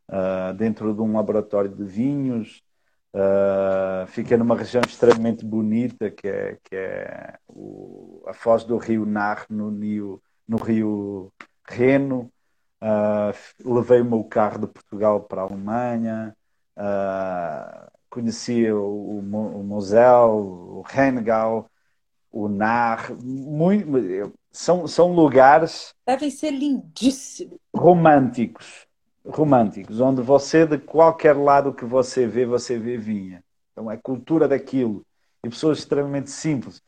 [0.08, 2.62] uh, dentro de um laboratório de vinhos.
[3.14, 9.06] Uh, fiquei numa região extremamente bonita, que é, que é o, a foz do rio
[9.06, 11.32] Nar, no, Rio, no rio
[11.66, 12.30] Reno.
[12.82, 16.36] Uh, levei o meu carro de Portugal para a Alemanha.
[16.76, 21.70] Uh, conheci o, o, o Mosel, o Rheingau,
[22.30, 23.12] o Nar.
[23.22, 25.94] Muito, são, são lugares.
[26.06, 27.58] Devem ser lindíssimos.
[27.74, 28.86] Românticos.
[29.24, 33.44] Românticos, onde você, de qualquer lado que você vê, você vê vinha.
[33.72, 35.04] Então, é cultura daquilo.
[35.44, 36.82] E pessoas extremamente simples,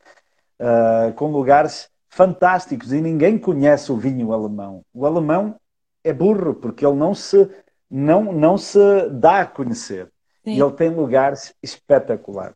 [0.59, 2.91] uh, com lugares fantásticos.
[2.91, 4.83] E ninguém conhece o vinho alemão.
[4.93, 5.55] O alemão
[6.03, 7.47] é burro, porque ele não se,
[7.89, 8.79] não, não se
[9.11, 10.11] dá a conhecer.
[10.43, 10.55] Sim.
[10.55, 12.55] E ele tem lugares espetaculares.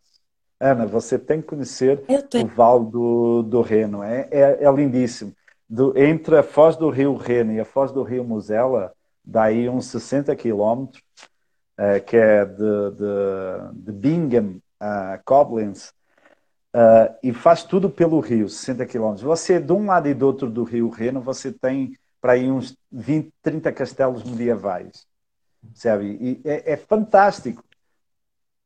[0.59, 4.01] Ana, você tem que conhecer o Vale do, do Reno.
[4.01, 5.33] É, é, é lindíssimo.
[5.67, 8.93] Do, entre a foz do rio Reno e a foz do rio Mosela,
[9.23, 11.01] daí uns 60 quilómetros,
[11.79, 15.89] uh, que é de, de, de Bingen a Koblenz,
[16.75, 19.23] uh, e faz tudo pelo rio, 60 quilómetros.
[19.23, 22.77] Você, de um lado e do outro do rio Reno, você tem para aí uns
[22.91, 25.05] 20, 30 castelos medievais.
[25.73, 26.17] Sabe?
[26.21, 27.63] E é, é fantástico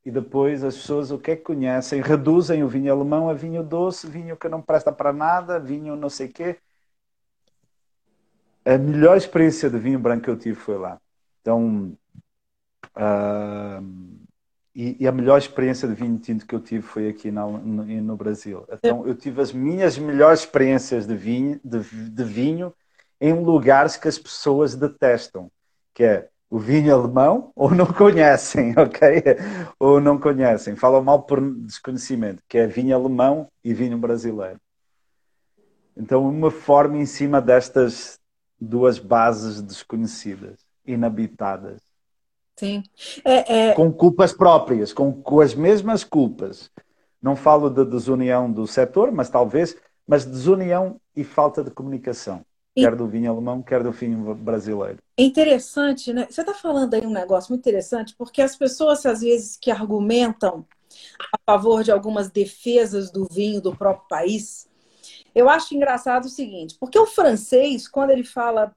[0.04, 2.00] e depois as pessoas o que é que conhecem?
[2.00, 6.08] Reduzem o vinho alemão a vinho doce, vinho que não presta para nada, vinho não
[6.08, 6.58] sei quê.
[8.64, 11.00] A melhor experiência de vinho branco que eu tive foi lá.
[11.40, 11.96] Então,
[12.96, 14.20] uh,
[14.74, 17.84] e, e, a melhor experiência de vinho tinto que eu tive foi aqui no, no,
[17.84, 18.66] no Brasil.
[18.70, 22.72] Então, eu tive as minhas melhores experiências de vinho, de, de vinho
[23.20, 25.50] em lugares que as pessoas detestam,
[25.92, 29.22] que é o vinho alemão ou não conhecem, ok?
[29.78, 34.60] Ou não conhecem, falam mal por desconhecimento, que é vinho alemão e vinho brasileiro.
[35.96, 38.18] Então, uma forma em cima destas
[38.60, 41.80] duas bases desconhecidas, inabitadas.
[42.56, 42.82] Sim.
[43.24, 43.74] É, é...
[43.74, 46.70] Com culpas próprias, com, com as mesmas culpas.
[47.22, 52.94] Não falo de desunião do setor, mas talvez, mas desunião e falta de comunicação quer
[52.94, 54.98] do vinho alemão, quer do vinho brasileiro.
[55.16, 56.26] É interessante, né?
[56.30, 60.66] Você está falando aí um negócio muito interessante, porque as pessoas, às vezes, que argumentam
[61.18, 64.68] a favor de algumas defesas do vinho do próprio país,
[65.34, 68.74] eu acho engraçado o seguinte, porque o francês, quando ele fala.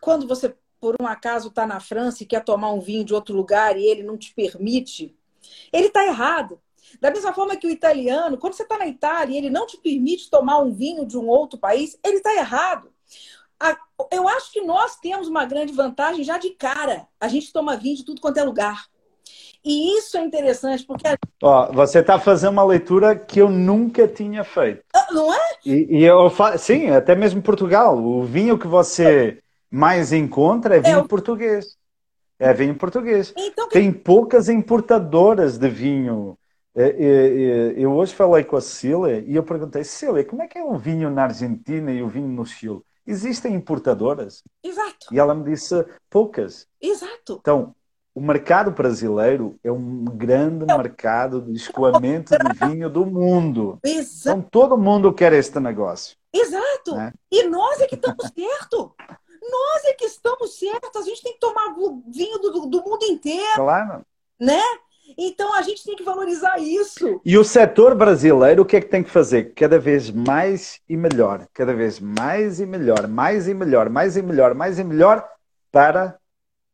[0.00, 3.34] Quando você, por um acaso, está na França e quer tomar um vinho de outro
[3.34, 5.16] lugar e ele não te permite,
[5.72, 6.60] ele está errado.
[7.00, 9.76] Da mesma forma que o italiano, quando você está na Itália e ele não te
[9.76, 12.92] permite tomar um vinho de um outro país, ele está errado.
[14.10, 17.06] Eu acho que nós temos uma grande vantagem já de cara.
[17.20, 18.86] A gente toma vinho de tudo quanto é lugar.
[19.64, 21.04] E isso é interessante, porque.
[21.72, 24.82] Você está fazendo uma leitura que eu nunca tinha feito.
[24.94, 25.40] Ah, não é?
[25.64, 26.58] E, e eu fa...
[26.58, 27.96] Sim, até mesmo Portugal.
[27.96, 31.78] O vinho que você mais encontra é vinho é, português.
[32.38, 33.32] É vinho português.
[33.38, 36.43] Então, Tem poucas importadoras de vinho é, é, é,
[36.74, 40.76] eu hoje falei com a Cecília e eu perguntei, Cecília, como é que é o
[40.76, 42.82] vinho na Argentina e o vinho no Chile?
[43.06, 44.42] Existem importadoras?
[44.62, 45.12] Exato.
[45.12, 46.66] E ela me disse poucas.
[46.80, 47.38] Exato.
[47.40, 47.74] Então,
[48.14, 50.76] o mercado brasileiro é um grande é.
[50.76, 53.78] mercado de escoamento de vinho do mundo.
[53.84, 54.38] Exato.
[54.38, 56.16] Então, todo mundo quer este negócio.
[56.32, 56.96] Exato.
[56.96, 57.12] Né?
[57.30, 58.94] E nós é que estamos certo.
[59.42, 61.02] Nós é que estamos certos.
[61.02, 61.74] A gente tem que tomar
[62.08, 63.56] vinho do, do mundo inteiro.
[63.56, 64.04] Claro.
[64.40, 64.62] Né?
[65.16, 67.20] Então a gente tem que valorizar isso.
[67.24, 69.52] E o setor brasileiro, o que é que tem que fazer?
[69.54, 74.22] Cada vez mais e melhor, cada vez mais e melhor, mais e melhor, mais e
[74.22, 75.28] melhor, mais e melhor
[75.70, 76.18] para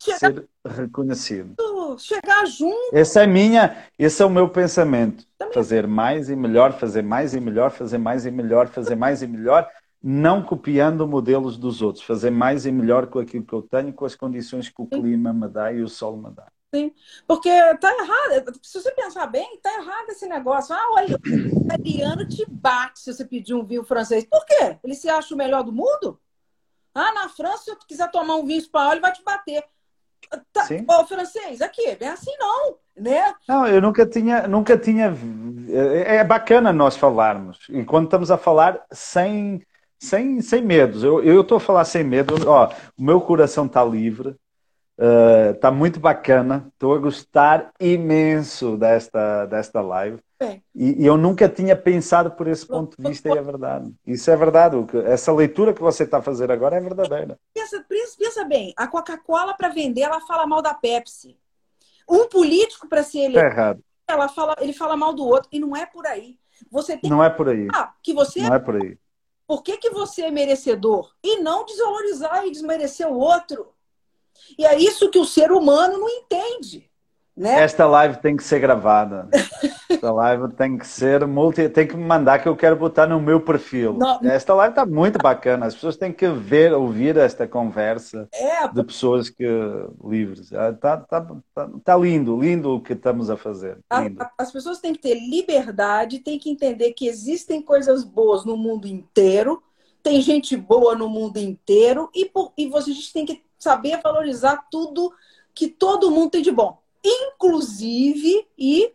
[0.03, 0.19] Chegar...
[0.19, 1.55] ser reconhecido.
[1.99, 2.95] Chegar junto.
[2.95, 5.25] Esse é minha, esse é o meu pensamento.
[5.37, 5.55] Também.
[5.55, 9.27] Fazer mais e melhor, fazer mais e melhor, fazer mais e melhor, fazer mais e
[9.27, 9.69] melhor,
[10.03, 14.05] não copiando modelos dos outros, fazer mais e melhor com aquilo que eu tenho, com
[14.05, 16.47] as condições que o clima me dá e o sol me dá.
[16.73, 16.93] Sim,
[17.27, 18.53] porque tá errado.
[18.63, 20.73] Se você pensar bem, tá errado esse negócio.
[20.73, 24.25] Ah, olha, o italiano te bate se você pedir um vinho francês.
[24.25, 24.79] Por quê?
[24.85, 26.21] Ele se acha o melhor do mundo?
[26.95, 29.65] Ah, na França, se eu quiser tomar um vinho espanhol, ele vai te bater.
[30.53, 33.35] Tá, ó, francês, aqui, é assim não, né?
[33.49, 35.13] Não, eu nunca tinha, nunca tinha.
[35.69, 37.67] É, é bacana nós falarmos.
[37.69, 39.61] E quando estamos a falar sem,
[39.99, 44.37] sem, sem medos, eu estou a falar sem medo, ó, o meu coração está livre
[45.03, 50.19] Ah, uh, muito bacana, estou a gostar imenso desta, desta live.
[50.75, 53.95] E, e, eu nunca tinha pensado por esse ponto de vista, e é verdade.
[54.07, 54.77] Isso é verdade.
[55.07, 57.39] Essa leitura que você está a fazer agora é verdadeira.
[57.53, 57.85] Pensa,
[58.19, 61.37] pensa bem: a Coca-Cola, para vender, ela fala mal da Pepsi.
[62.09, 63.81] Um político, para ser eleito, é errado.
[64.09, 66.39] Ela fala, ele fala mal do outro, e não é por aí.
[66.71, 67.69] Você tem não é por aí.
[67.73, 68.99] Ah, que você não é por aí.
[69.47, 71.13] Por que, que você é merecedor?
[71.23, 73.69] E não desvalorizar e desmerecer o outro.
[74.59, 76.91] E é isso que o ser humano não entende.
[77.41, 77.63] Né?
[77.63, 79.29] Esta live tem que ser gravada.
[79.89, 83.19] Esta live tem que ser multi, tem que me mandar que eu quero botar no
[83.19, 83.95] meu perfil.
[83.95, 85.67] Não, esta live está muito bacana.
[85.67, 89.45] As pessoas têm que ver, ouvir esta conversa é, de pessoas que
[90.05, 90.53] livres.
[90.53, 93.79] Está tá, tá, tá lindo, lindo o que estamos a fazer.
[93.91, 94.07] A,
[94.39, 98.87] as pessoas têm que ter liberdade, têm que entender que existem coisas boas no mundo
[98.87, 99.61] inteiro,
[100.03, 105.13] tem gente boa no mundo inteiro e, por, e vocês têm que saber valorizar tudo
[105.55, 106.81] que todo mundo tem de bom.
[107.05, 108.93] Inclusive, e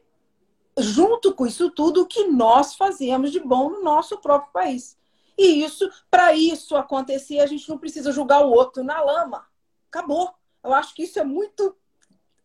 [0.77, 4.97] junto com isso tudo, o que nós fazemos de bom no nosso próprio país.
[5.37, 9.45] E isso, para isso acontecer, a gente não precisa julgar o outro na lama.
[9.87, 10.33] Acabou.
[10.63, 11.75] Eu acho que isso é muito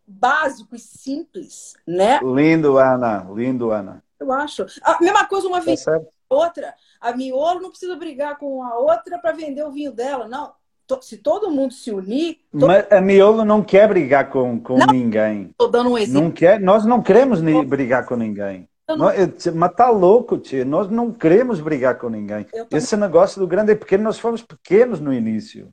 [0.06, 2.20] básico e simples, né?
[2.22, 3.26] Lindo, Ana.
[3.32, 4.04] Lindo, Ana.
[4.18, 4.66] Eu acho.
[4.82, 6.74] A mesma coisa uma vez tá outra.
[7.00, 10.59] A miolo não precisa brigar com a outra para vender o vinho dela, não
[11.00, 12.38] se todo mundo se unir.
[12.52, 12.66] Todo...
[12.66, 15.50] Mas a Miolo não quer brigar com, com não, ninguém.
[15.50, 16.22] Estou dando um exemplo.
[16.22, 18.68] Não quer, nós não queremos nem brigar com ninguém.
[18.88, 19.06] Não...
[19.54, 20.64] mas tá louco, tia.
[20.64, 22.46] Nós não queremos brigar com ninguém.
[22.72, 25.72] Esse negócio do grande é pequeno, nós fomos pequenos no início.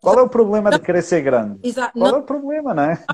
[0.00, 1.60] Qual é o problema de ser grande?
[1.72, 2.06] Qual não.
[2.06, 3.04] é o problema, né?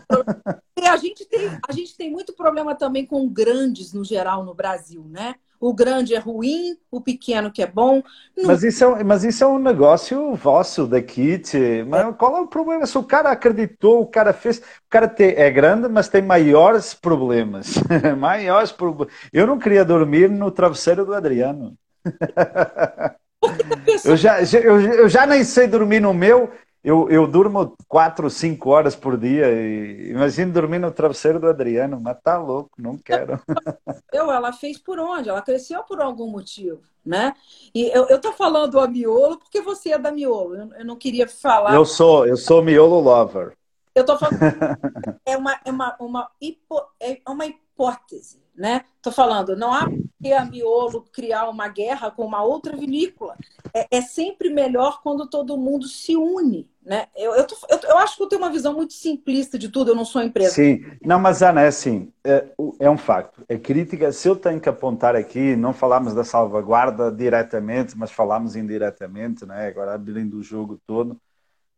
[0.86, 5.04] A gente, tem, a gente tem muito problema também com grandes no geral no Brasil,
[5.08, 5.34] né?
[5.64, 8.02] O grande é ruim, o pequeno que é bom.
[8.44, 11.82] Mas isso é, mas isso é um negócio vosso daqui, tchê.
[11.88, 12.12] Mas é.
[12.12, 12.84] qual é o problema?
[12.84, 14.58] Se o cara acreditou, o cara fez.
[14.58, 17.76] O cara tem, é grande, mas tem maiores problemas.
[18.18, 19.14] maiores problemas.
[19.32, 21.74] Eu não queria dormir no travesseiro do Adriano.
[24.04, 26.50] eu, já, eu, eu já nem sei dormir no meu
[26.84, 31.98] eu, eu durmo 4, 5 horas por dia e imagino dormir no travesseiro do Adriano,
[31.98, 33.40] mas tá louco, não quero.
[34.12, 35.28] Eu, ela fez por onde?
[35.28, 37.34] Ela cresceu por algum motivo, né?
[37.74, 40.54] E eu, eu tô falando a miolo porque você é da miolo.
[40.54, 41.74] Eu, eu não queria falar.
[41.74, 43.56] Eu sou, eu sou miolo lover.
[43.92, 44.38] Eu tô falando.
[45.26, 48.84] é uma, é uma, uma, hipo, é uma hipótese, né?
[49.12, 49.86] Falando, não há
[50.22, 53.36] que a miolo criar uma guerra com uma outra vinícola.
[53.74, 57.06] É, é sempre melhor quando todo mundo se une né?
[57.16, 59.90] Eu, eu, tô, eu, eu, acho que eu tenho uma visão muito simplista de tudo,
[59.90, 60.54] eu não sou empresa.
[60.54, 62.46] Sim, não, mas Ana, é assim, é,
[62.78, 63.42] é um facto.
[63.48, 68.54] A crítica, se eu tenho que apontar aqui, não falamos da salvaguarda diretamente, mas falamos
[68.54, 69.66] indiretamente, né?
[69.66, 71.18] agora abrindo o jogo todo,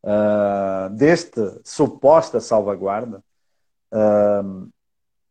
[0.02, 3.22] uh, deste suposta salvaguarda.
[3.92, 4.68] Uh,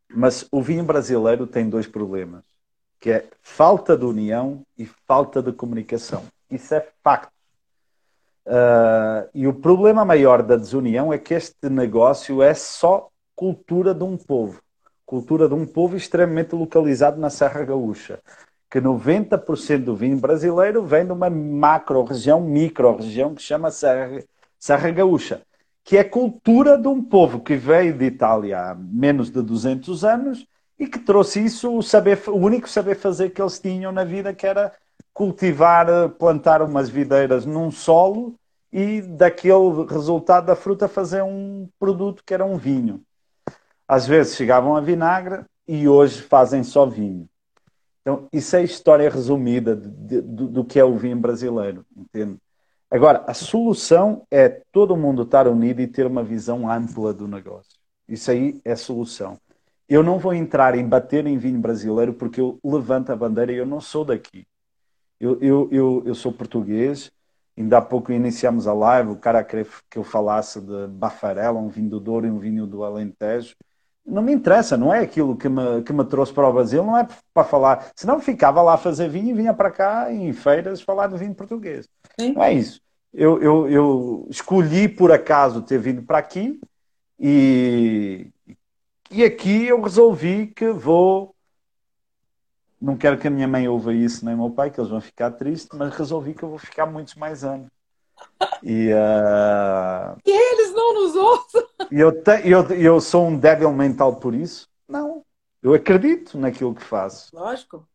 [0.09, 2.43] mas o vinho brasileiro tem dois problemas,
[2.99, 6.23] que é falta de união e falta de comunicação.
[6.49, 7.31] Isso é facto.
[8.45, 14.03] Uh, e o problema maior da desunião é que este negócio é só cultura de
[14.03, 14.61] um povo.
[15.05, 18.19] Cultura de um povo extremamente localizado na Serra Gaúcha.
[18.69, 24.23] Que 90% do vinho brasileiro vem de uma macro-região, micro-região que chama Serra,
[24.59, 25.41] Serra Gaúcha.
[25.85, 30.45] Que é cultura de um povo que veio de Itália há menos de 200 anos
[30.77, 34.33] e que trouxe isso, o, saber, o único saber fazer que eles tinham na vida,
[34.33, 34.73] que era
[35.13, 35.87] cultivar,
[36.19, 38.35] plantar umas videiras num solo
[38.71, 43.01] e daquele resultado da fruta fazer um produto que era um vinho.
[43.87, 47.29] Às vezes chegavam a vinagre e hoje fazem só vinho.
[48.01, 52.37] Então, isso é a história resumida de, de, do que é o vinho brasileiro, entende?
[52.89, 57.73] Agora, a solução é todo mundo estar unido e ter uma visão ampla do negócio.
[58.07, 59.39] Isso aí é solução.
[59.89, 63.57] eu não vou entrar em bater em vinho brasileiro porque eu levanto a bandeira e
[63.57, 64.47] eu não sou daqui.
[65.19, 67.11] Eu, eu, eu, eu sou português,
[67.57, 71.69] ainda há pouco iniciamos a live, o cara queria que eu falasse de Bafarela, um
[71.69, 73.55] vinho do Douro e um vinho do Alentejo.
[74.05, 76.97] Não me interessa, não é aquilo que me, que me trouxe para o Brasil, não
[76.97, 77.91] é para falar.
[77.95, 81.33] Senão ficava lá a fazer vinho e vinha para cá em feiras falar de vinho
[81.33, 81.87] português.
[82.19, 82.33] Sim.
[82.33, 82.81] Não é isso.
[83.13, 86.59] Eu, eu, eu escolhi por acaso ter vindo para aqui
[87.19, 88.27] e,
[89.09, 91.33] e aqui eu resolvi que vou.
[92.81, 94.99] Não quero que a minha mãe ouva isso, nem o meu pai, que eles vão
[94.99, 97.67] ficar tristes, mas resolvi que eu vou ficar muitos mais anos.
[98.61, 100.17] E, uh...
[100.25, 101.63] e eles não nos ouçam.
[101.91, 104.67] E eu, te, eu, eu sou um débil mental por isso?
[104.87, 105.23] Não.
[105.63, 107.35] Eu acredito naquilo que faço.
[107.35, 107.87] Lógico.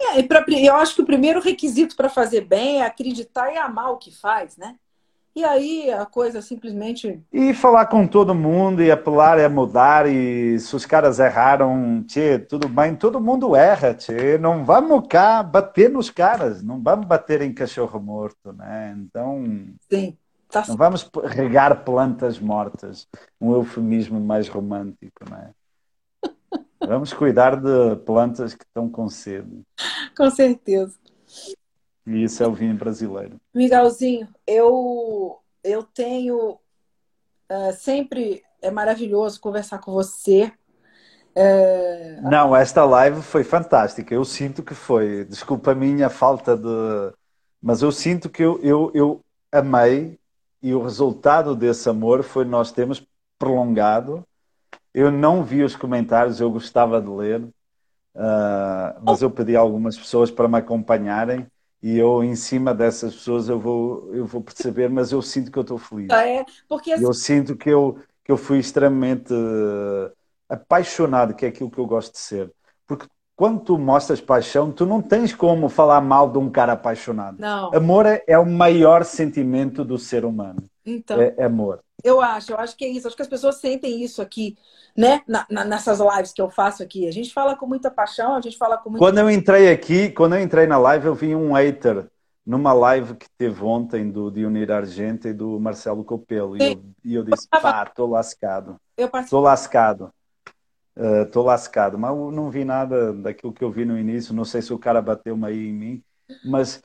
[0.00, 3.92] É, pra, eu acho que o primeiro requisito para fazer bem é acreditar e amar
[3.92, 4.76] o que faz, né?
[5.34, 7.22] E aí a coisa simplesmente.
[7.32, 10.06] E falar com todo mundo e apelar e mudar.
[10.08, 14.36] E se os caras erraram, tchê, tudo bem, todo mundo erra, tchê.
[14.38, 18.96] Não vamos cá bater nos caras, não vamos bater em cachorro morto, né?
[18.98, 19.44] Então.
[19.88, 20.16] Sim.
[20.50, 20.64] Tá...
[20.66, 23.06] Não vamos regar plantas mortas.
[23.40, 25.52] Um eufemismo mais romântico, né?
[26.80, 29.62] Vamos cuidar de plantas que estão com sede.
[30.16, 30.96] Com certeza.
[32.06, 33.40] E isso é o vinho brasileiro.
[33.54, 36.58] Miguelzinho, eu, eu tenho
[37.50, 40.52] uh, sempre é maravilhoso conversar com você.
[41.34, 42.20] É...
[42.22, 44.14] Não, esta live foi fantástica.
[44.14, 45.24] Eu sinto que foi.
[45.24, 47.14] Desculpa a minha falta de.
[47.62, 50.18] Mas eu sinto que eu, eu, eu amei
[50.62, 53.06] e o resultado desse amor foi nós temos
[53.38, 54.24] prolongado.
[54.92, 59.96] Eu não vi os comentários, eu gostava de ler, uh, mas eu pedi a algumas
[59.96, 61.46] pessoas para me acompanharem
[61.82, 65.58] e eu em cima dessas pessoas eu vou eu vou perceber mas eu sinto que
[65.58, 66.10] eu estou feliz.
[66.10, 66.44] Ah, é?
[66.68, 67.04] Porque assim...
[67.04, 70.12] eu sinto que eu que eu fui extremamente uh,
[70.48, 72.52] apaixonado que é aquilo que eu gosto de ser.
[72.86, 77.38] Porque quando tu mostras paixão tu não tens como falar mal de um cara apaixonado.
[77.38, 77.72] Não.
[77.72, 80.62] Amor é, é o maior sentimento do ser humano.
[80.84, 81.20] Então.
[81.20, 84.02] É, é amor eu acho eu acho que é isso acho que as pessoas sentem
[84.02, 84.56] isso aqui
[84.96, 85.22] né?
[85.26, 87.06] Na, na, nessas lives que eu faço aqui.
[87.06, 89.04] A gente fala com muita paixão, a gente fala com muita...
[89.04, 92.06] Quando eu entrei aqui, quando eu entrei na live, eu vi um hater
[92.44, 96.56] numa live que teve ontem do Dionir Argenta e do Marcelo Copelo.
[96.56, 98.76] E eu, e eu, disse, pá, estou lascado.
[98.96, 100.12] Estou lascado.
[100.96, 101.98] Uh, lascado.
[101.98, 104.34] Mas eu não vi nada daquilo que eu vi no início.
[104.34, 106.02] Não sei se o cara bateu-me aí em mim.
[106.44, 106.82] Mas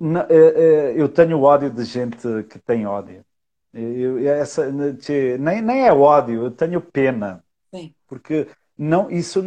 [0.00, 3.24] uh, uh, eu tenho ódio de gente que tem ódio.
[3.72, 7.42] Eu, essa, nem, nem é ódio, eu tenho pena.
[7.74, 7.94] Sim.
[8.06, 8.46] Porque
[8.76, 9.42] não, isso,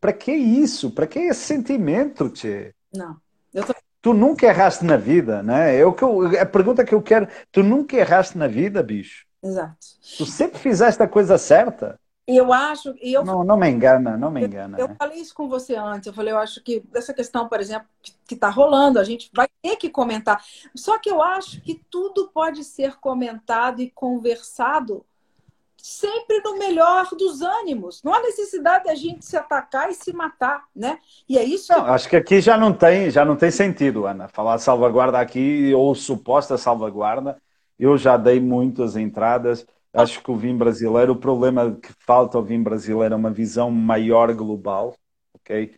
[0.00, 0.90] para que isso?
[0.90, 2.74] Para que esse sentimento, tchê?
[2.92, 3.16] Não.
[3.52, 3.74] Tô...
[4.02, 5.76] Tu nunca erraste na vida, né?
[5.76, 9.26] É o que eu, a pergunta que eu quero, tu nunca erraste na vida, bicho?
[9.42, 9.76] Exato.
[10.16, 11.99] Tu sempre fizeste a coisa certa.
[12.30, 12.94] E eu acho.
[13.02, 14.78] E eu, não, não me engana, não me engana.
[14.78, 16.06] Eu, eu, falei isso com você antes.
[16.06, 17.88] Eu falei, eu acho que essa questão, por exemplo,
[18.24, 20.40] que está rolando, a gente vai ter que comentar.
[20.72, 25.04] Só que eu acho que tudo pode ser comentado e conversado
[25.76, 28.00] sempre no melhor dos ânimos.
[28.04, 30.98] Não há necessidade da gente se atacar e se matar, né?
[31.28, 31.72] E é isso.
[31.72, 34.28] Não, acho que aqui já não tem, já não tem sentido, Ana.
[34.28, 37.38] Falar salvaguarda aqui ou suposta salvaguarda.
[37.76, 42.44] Eu já dei muitas entradas Acho que o vinho brasileiro, o problema que falta ao
[42.44, 44.94] vinho brasileiro é uma visão maior global,
[45.34, 45.74] ok?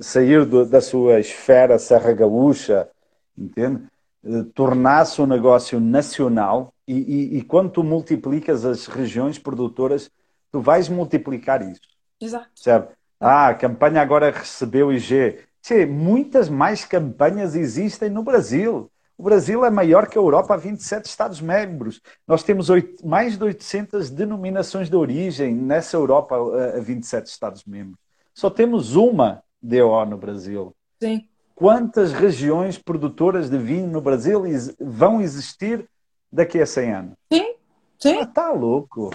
[0.00, 2.88] Sair do, da sua esfera Serra Gaúcha,
[3.36, 3.84] entende?
[4.24, 10.10] Eh, tornar-se um negócio nacional e, e, e, quando tu multiplicas as regiões produtoras,
[10.50, 11.82] tu vais multiplicar isso.
[12.20, 12.48] Exato.
[12.54, 12.96] Certo?
[13.20, 15.38] Ah, a campanha agora recebeu IG.
[15.62, 18.90] Tchê, muitas mais campanhas existem no Brasil.
[19.16, 22.00] O Brasil é maior que a Europa a 27 Estados-membros.
[22.26, 27.96] Nós temos 8, mais de 800 denominações de origem nessa Europa a 27 Estados-membros.
[28.34, 30.74] Só temos uma DO no Brasil.
[31.00, 31.28] Sim.
[31.54, 34.42] Quantas regiões produtoras de vinho no Brasil
[34.80, 35.88] vão existir
[36.32, 37.12] daqui a 100 anos?
[37.32, 37.54] Sim,
[37.96, 38.18] sim.
[38.18, 39.10] Ah, tá louco.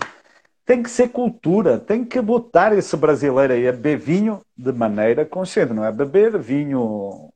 [0.66, 5.26] Tem que ser cultura, tem que botar esse brasileiro aí a beber vinho de maneira
[5.26, 7.30] consciente, não é beber vinho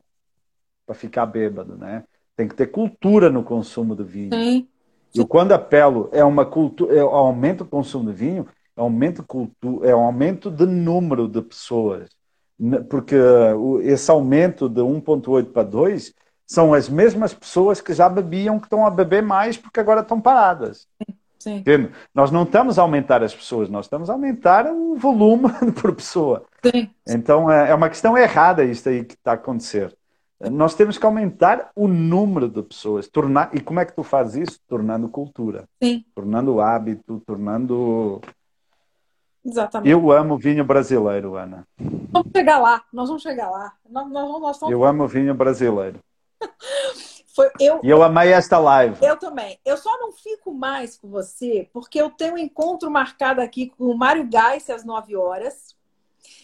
[0.86, 2.04] para ficar bêbado, né?
[2.36, 4.34] Tem que ter cultura no consumo do vinho.
[4.34, 4.68] Sim.
[5.14, 9.88] E quando apelo é uma cultura, é aumento do consumo de vinho, é aumento cultura,
[9.88, 12.10] é um aumento de número de pessoas.
[12.90, 13.16] Porque
[13.84, 16.14] esse aumento de 1.8 para 2
[16.48, 20.20] são as mesmas pessoas que já bebiam que estão a beber mais porque agora estão
[20.20, 20.88] paradas.
[21.40, 21.58] Sim.
[21.58, 21.92] Entende?
[22.16, 25.50] Nós não estamos a aumentar as pessoas, nós estamos a aumentar o volume
[25.82, 26.46] por pessoa.
[26.64, 26.90] Sim.
[27.08, 29.94] Então é, é uma questão errada isto aí que está a acontecer.
[30.52, 33.08] Nós temos que aumentar o número de pessoas.
[33.08, 34.60] Tornar, e como é que tu fazes isso?
[34.68, 35.66] Tornando cultura.
[35.82, 36.04] Sim.
[36.14, 38.22] Tornando hábito, tornando.
[39.46, 39.90] Exatamente.
[39.90, 41.66] Eu amo vinho brasileiro, Ana.
[41.78, 43.74] Vamos chegar lá, nós vamos chegar lá.
[43.90, 44.72] Nós, nós, nós estamos...
[44.72, 46.00] Eu amo vinho brasileiro.
[47.36, 49.04] Foi, eu, e eu amei esta live.
[49.04, 49.60] Eu também.
[49.66, 53.86] Eu só não fico mais com você porque eu tenho um encontro marcado aqui com
[53.86, 55.76] o Mário Gais às 9 horas.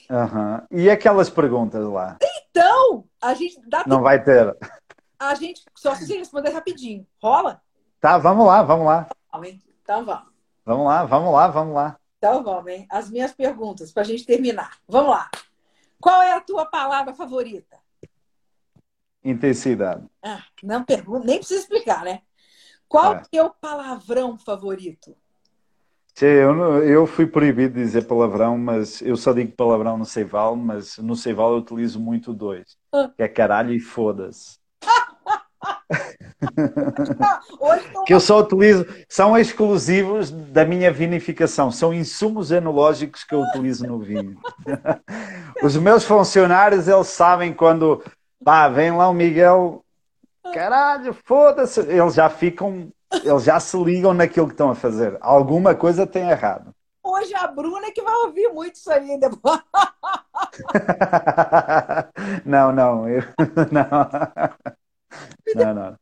[0.09, 0.61] Uhum.
[0.71, 2.17] E aquelas perguntas lá?
[2.59, 4.53] Então, a gente dá Não vai ter.
[5.17, 7.07] A gente só se responder rapidinho.
[7.23, 7.61] Rola?
[8.01, 9.07] Tá, vamos lá, vamos lá.
[9.81, 10.29] Então vamos.
[10.65, 11.99] Vamos lá, vamos lá, vamos lá.
[12.17, 12.85] Então vamos, hein?
[12.89, 14.77] As minhas perguntas para a gente terminar.
[14.87, 15.29] Vamos lá.
[16.01, 17.77] Qual é a tua palavra favorita?
[19.23, 20.05] Intensidade.
[20.21, 22.21] Ah, não pergunta, nem precisa explicar, né?
[22.89, 25.15] Qual é, o palavrão favorito?
[26.25, 30.97] Eu, eu fui proibido de dizer palavrão, mas eu só digo palavrão no Seival, mas
[30.97, 32.77] no Seival eu utilizo muito dois.
[32.93, 33.09] Ah.
[33.15, 34.59] Que é caralho e foda-se.
[38.05, 43.85] que eu só utilizo, são exclusivos da minha vinificação, são insumos enológicos que eu utilizo
[43.85, 44.37] no vinho.
[45.61, 48.01] Os meus funcionários, eles sabem quando
[48.43, 49.83] pá, vem lá o Miguel,
[50.53, 55.17] caralho, foda-se, eles já ficam, eles já se ligam naquilo que estão a fazer.
[55.21, 56.73] Alguma coisa tem errado.
[57.03, 59.59] Hoje a Bruna é que vai ouvir muito isso aí depois.
[62.45, 63.23] não, não, eu,
[63.71, 63.89] não.
[65.55, 65.97] Não, não.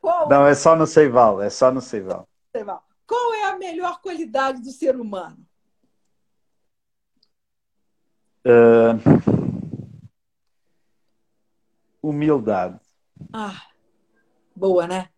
[0.00, 2.28] Qual não, é só no Seival, é só no Seival.
[3.06, 5.38] Qual é a melhor qualidade do ser humano?
[8.46, 9.00] Uh,
[12.02, 12.78] humildade.
[13.32, 13.62] Ah,
[14.54, 15.08] boa, né?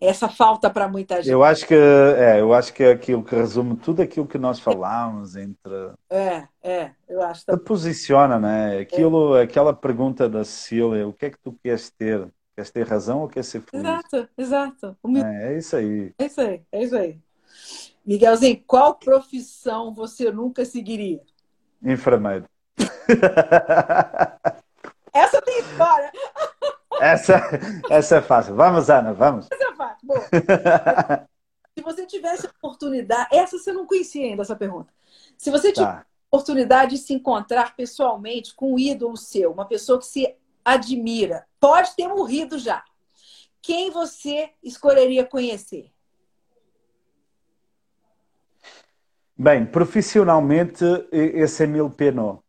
[0.00, 1.30] Essa falta para muita gente.
[1.30, 4.58] Eu acho que é, eu acho que é aquilo que resume tudo aquilo que nós
[4.58, 5.92] falámos entre.
[6.08, 7.44] É, é, eu acho.
[7.44, 8.78] Te posiciona, né?
[8.78, 9.42] Aquilo, é.
[9.42, 12.26] aquela pergunta da Cecília, o que é que tu queres ter?
[12.54, 13.84] Queres ter razão ou queres ser feliz?
[13.84, 14.96] Exato, exato.
[15.22, 16.14] É, é isso aí.
[16.18, 17.18] É isso aí, é isso aí.
[18.04, 21.20] Miguelzinho, qual profissão você nunca seguiria?
[21.82, 22.46] Enfermeiro.
[25.12, 26.10] Essa tem história.
[27.00, 27.42] Essa,
[27.90, 28.54] essa é fácil.
[28.54, 29.48] Vamos, Ana, vamos.
[29.50, 30.06] Essa é fácil.
[30.06, 30.20] Boa.
[31.76, 34.92] Se você tivesse oportunidade, essa você não conhecia ainda essa pergunta.
[35.38, 36.06] Se você tivesse tá.
[36.30, 41.94] oportunidade de se encontrar pessoalmente com um ídolo seu, uma pessoa que se admira, pode
[41.96, 42.84] ter morrido já.
[43.62, 45.90] Quem você escolheria conhecer?
[49.36, 52.42] Bem, profissionalmente, esse é Emile Penot.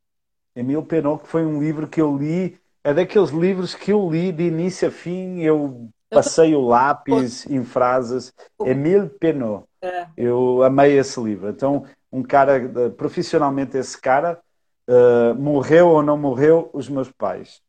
[0.54, 4.32] Emile Penot, que foi um livro que eu li, é daqueles livros que eu li
[4.32, 8.34] de início a fim, eu passei o lápis em frases.
[8.64, 9.66] Emile Penot.
[9.82, 10.08] É.
[10.18, 11.50] Eu amei esse livro.
[11.50, 12.62] Então, um cara,
[12.98, 14.40] profissionalmente, esse cara,
[14.88, 17.62] uh, morreu ou não morreu, os meus pais.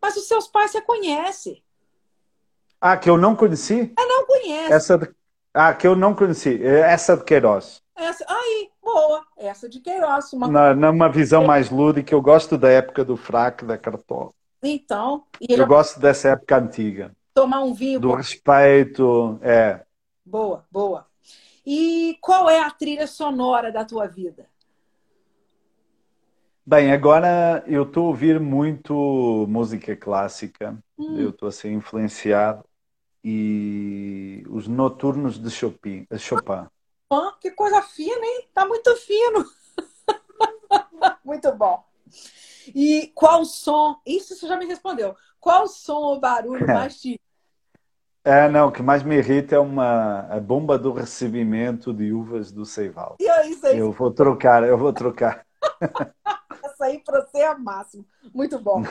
[0.00, 1.62] Mas os seus pais você conhece.
[2.80, 3.92] Ah, que eu não conheci?
[3.98, 4.72] Eu não conheço.
[4.72, 5.08] Essa de...
[5.52, 6.62] Ah, que eu não conheci.
[6.62, 7.82] É essa de Queiroz.
[7.96, 8.24] Essa...
[8.28, 9.24] Aí, boa.
[9.36, 10.32] Essa de Queiroz.
[10.32, 10.48] Uma...
[10.48, 14.30] Na, numa visão mais lúdica, eu gosto da época do fraco, da cartola.
[14.62, 15.24] Então.
[15.40, 17.14] eu gosto dessa época antiga.
[17.34, 18.00] Tomar um vinho.
[18.00, 19.82] Do respeito, é.
[20.24, 21.06] Boa, boa.
[21.66, 24.46] E qual é a trilha sonora da tua vida?
[26.66, 31.18] Bem, agora eu estou a ouvir muito música clássica, hum.
[31.18, 32.64] eu estou a ser influenciado
[33.22, 36.06] e os noturnos de Chopin.
[36.16, 36.66] Chopin.
[37.10, 38.48] Ah, que coisa fina, hein?
[38.52, 39.44] Tá muito fino.
[41.24, 41.84] muito bom.
[42.74, 44.00] E qual som?
[44.06, 45.14] Isso você já me respondeu.
[45.40, 47.20] Qual som ou barulho mais te.
[48.24, 52.50] É, não, o que mais me irrita é uma a bomba do recebimento de uvas
[52.50, 53.16] do Seival.
[53.20, 53.78] E é isso aí.
[53.78, 55.46] Eu vou trocar, eu vou trocar.
[56.64, 58.06] Essa aí para você é máximo.
[58.32, 58.82] Muito bom.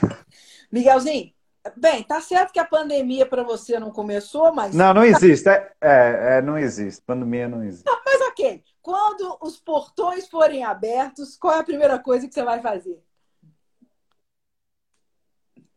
[0.72, 1.34] Miguelzinho,
[1.78, 4.76] bem, tá certo que a pandemia para você não começou, mas.
[4.76, 5.48] Não, não existe.
[5.48, 7.02] É, é, é, não existe.
[7.06, 7.86] Pandemia não existe.
[7.86, 8.64] Não, mas ok.
[8.82, 13.02] Quando os portões forem abertos, qual é a primeira coisa que você vai fazer?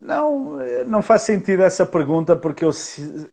[0.00, 2.70] Não, não faz sentido essa pergunta porque eu,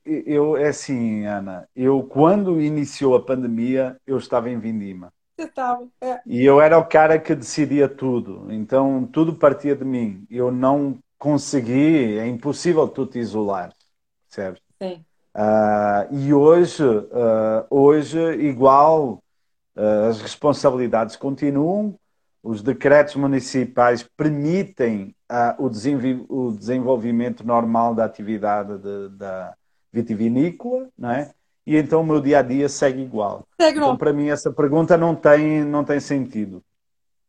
[0.06, 1.68] eu é assim, Ana.
[1.76, 5.12] Eu quando iniciou a pandemia eu estava em Vindima.
[5.36, 5.88] Você estava.
[5.99, 6.22] É.
[6.26, 8.47] E eu era o cara que decidia tudo.
[8.49, 10.26] Então tudo partia de mim.
[10.30, 13.72] Eu não consegui, é impossível tu te isolar,
[14.28, 14.62] certo?
[14.78, 15.06] Sim.
[15.34, 19.24] Uh, e hoje, uh, hoje igual,
[19.74, 21.98] uh, as responsabilidades continuam,
[22.44, 25.16] os decretos municipais permitem
[25.58, 25.68] o,
[26.28, 29.54] o, desenvolvimento normal da atividade de, da
[29.94, 31.32] vitivinícola, não é?
[31.66, 33.48] e então o meu dia a dia segue igual.
[33.62, 36.62] Segue então, para mim, essa pergunta não tem, não tem sentido.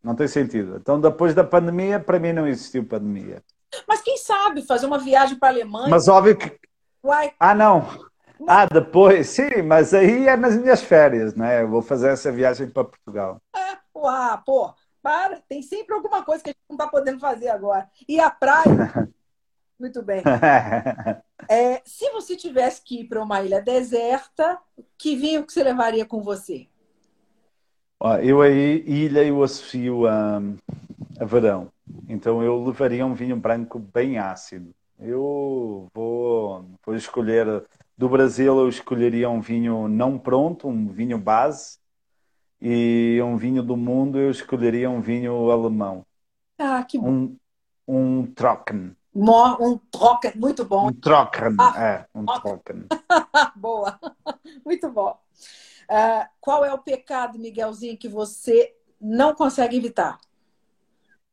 [0.03, 0.79] Não tem sentido.
[0.81, 3.41] Então, depois da pandemia, para mim não existiu pandemia.
[3.87, 5.89] Mas quem sabe fazer uma viagem para a Alemanha?
[5.89, 6.59] Mas óbvio que.
[7.03, 7.33] Uai.
[7.39, 7.87] Ah, não.
[8.47, 11.63] Ah, depois, sim, mas aí é nas minhas férias, né?
[11.63, 13.41] Eu vou fazer essa viagem para Portugal.
[13.55, 17.49] É, uau, pô, para, tem sempre alguma coisa que a gente não está podendo fazer
[17.49, 17.89] agora.
[18.09, 18.65] E a praia.
[19.79, 20.23] Muito bem.
[21.49, 24.59] É, se você tivesse que ir para uma ilha deserta,
[24.97, 26.69] que vinho que você levaria com você?
[28.01, 30.41] Ó, eu aí, ilha, eu associo a,
[31.19, 31.73] a verão.
[32.09, 34.75] Então eu levaria um vinho branco bem ácido.
[34.99, 37.65] Eu vou, vou escolher,
[37.97, 41.79] do Brasil eu escolheria um vinho não pronto, um vinho base,
[42.61, 46.07] e um vinho do mundo eu escolheria um vinho alemão.
[46.59, 47.09] Ah, que bom.
[47.09, 47.37] Um,
[47.87, 48.97] um Trocken.
[49.15, 50.89] Um Trocken, muito bom.
[50.89, 52.87] Um Trocken, ah, é, um Trocken.
[53.57, 53.99] Boa,
[54.65, 55.19] muito bom.
[55.85, 60.19] Uh, qual é o pecado, Miguelzinho, que você não consegue evitar?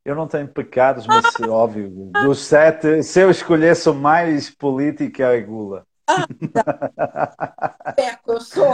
[0.03, 5.37] Eu não tenho pecados, mas óbvio, dos sete, se eu escolhesse o mais político é
[5.37, 5.85] a gula.
[6.07, 7.93] Ah.
[7.95, 8.73] Peco, eu sou.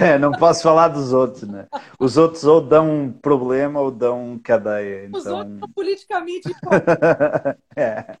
[0.00, 1.66] É, não posso falar dos outros, né?
[1.98, 5.06] Os outros ou dão um problema ou dão cadeia.
[5.06, 5.20] Então...
[5.20, 6.50] Os outros são politicamente
[7.76, 8.16] é.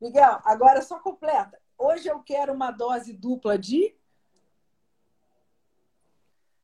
[0.00, 1.58] Miguel, agora só completa.
[1.78, 3.94] Hoje eu quero uma dose dupla de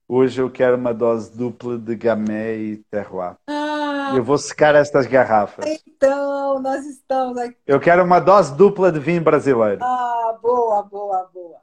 [0.07, 3.37] Hoje eu quero uma dose dupla de gamay e terroir.
[3.47, 3.84] Ah,
[4.17, 5.65] eu vou secar estas garrafas.
[5.67, 7.57] Então, nós estamos aqui.
[7.67, 9.83] Eu quero uma dose dupla de vinho brasileiro.
[9.83, 11.61] Ah, boa, boa, boa.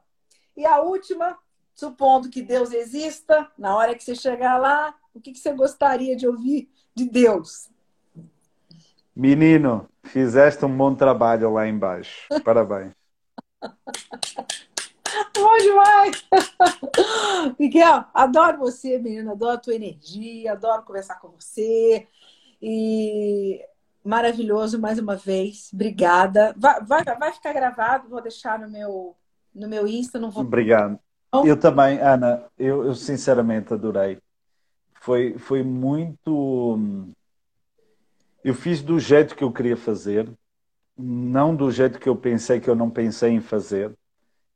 [0.56, 1.36] E a última,
[1.74, 6.26] supondo que Deus exista, na hora que você chegar lá, o que você gostaria de
[6.26, 7.70] ouvir de Deus?
[9.14, 12.28] Menino, fizeste um bom trabalho lá embaixo.
[12.44, 12.92] Parabéns.
[15.34, 16.28] Bom demais!
[17.58, 22.06] Miguel, adoro você, menina, adoro a tua energia, adoro conversar com você.
[22.62, 23.60] E
[24.04, 25.70] maravilhoso mais uma vez.
[25.74, 26.54] Obrigada.
[26.56, 29.16] Vai, vai, vai ficar gravado, vou deixar no meu,
[29.52, 30.18] no meu Insta.
[30.18, 30.44] Não vou...
[30.44, 30.98] Obrigado.
[31.44, 34.18] Eu também, Ana, eu, eu sinceramente adorei.
[35.00, 36.78] Foi, foi muito.
[38.44, 40.30] Eu fiz do jeito que eu queria fazer,
[40.96, 43.96] não do jeito que eu pensei que eu não pensei em fazer.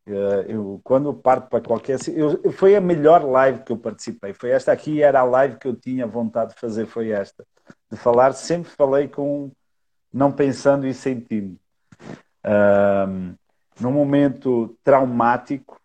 [0.07, 1.99] Eh, eu, quando eu parto para qualquer.
[2.09, 4.35] Eu, foi a melhor live que eu participei.
[4.35, 6.87] Foi esta aqui, era a live que eu tinha vontade de fazer.
[6.87, 7.45] Foi esta.
[7.91, 9.51] De falar, sempre falei com.
[10.13, 11.59] não pensando e sentindo.
[12.45, 13.35] Um,
[13.81, 15.81] num momento traumático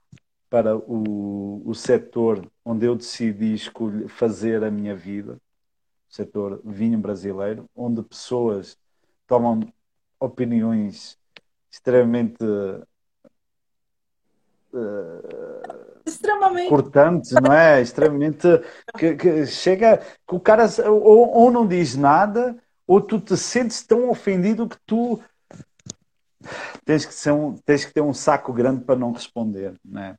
[0.50, 5.34] para o, o setor onde eu decidi escolher, fazer a minha vida,
[6.10, 8.78] o setor vinho brasileiro, onde pessoas
[9.26, 9.62] tomam
[10.20, 11.18] opiniões
[11.72, 12.44] extremamente
[16.42, 17.82] extremamente cortantes, não é?
[17.82, 18.48] Extremamente
[18.98, 22.56] que, que chega que o cara ou, ou, não diz nada
[22.88, 25.20] ou tu te sentes tão ofendido que tu
[26.86, 30.16] tens que, ser um, tens que ter um saco grande para não responder, não é?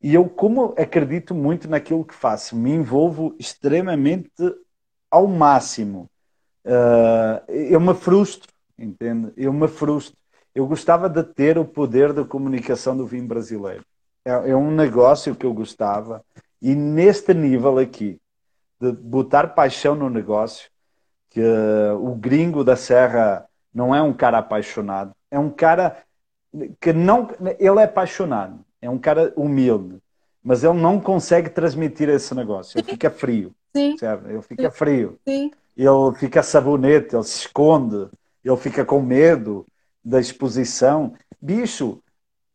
[0.00, 4.30] E eu, como acredito muito naquilo que faço, me envolvo extremamente
[5.10, 6.08] ao máximo.
[6.64, 9.32] Uh, eu me frustro, entende?
[9.36, 10.16] Eu me frustro
[10.58, 13.84] eu gostava de ter o poder da comunicação do vinho brasileiro.
[14.24, 16.24] É, é um negócio que eu gostava.
[16.60, 18.20] E neste nível aqui,
[18.80, 20.70] de botar paixão no negócio,
[21.30, 25.98] que uh, o gringo da Serra não é um cara apaixonado, é um cara
[26.80, 27.28] que não.
[27.58, 29.98] Ele é apaixonado, é um cara humilde,
[30.42, 32.78] mas ele não consegue transmitir esse negócio.
[32.78, 33.52] Ele fica frio.
[33.76, 33.96] Sim.
[33.98, 34.28] Certo?
[34.28, 35.18] Ele fica frio.
[35.26, 35.50] Sim.
[35.76, 38.08] Ele fica sabonete, ele se esconde,
[38.44, 39.66] ele fica com medo
[40.04, 42.02] da exposição, bicho,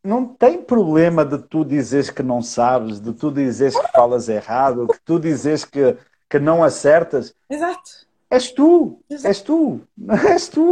[0.04, 4.88] não tem problema de tu dizeres que não sabes, de tu dizeres que falas errado,
[4.88, 5.96] que tu dizes que,
[6.30, 7.34] que não acertas.
[7.50, 8.04] Exato.
[8.30, 9.28] És tu, Exato.
[9.28, 9.82] és tu,
[10.28, 10.72] és tu.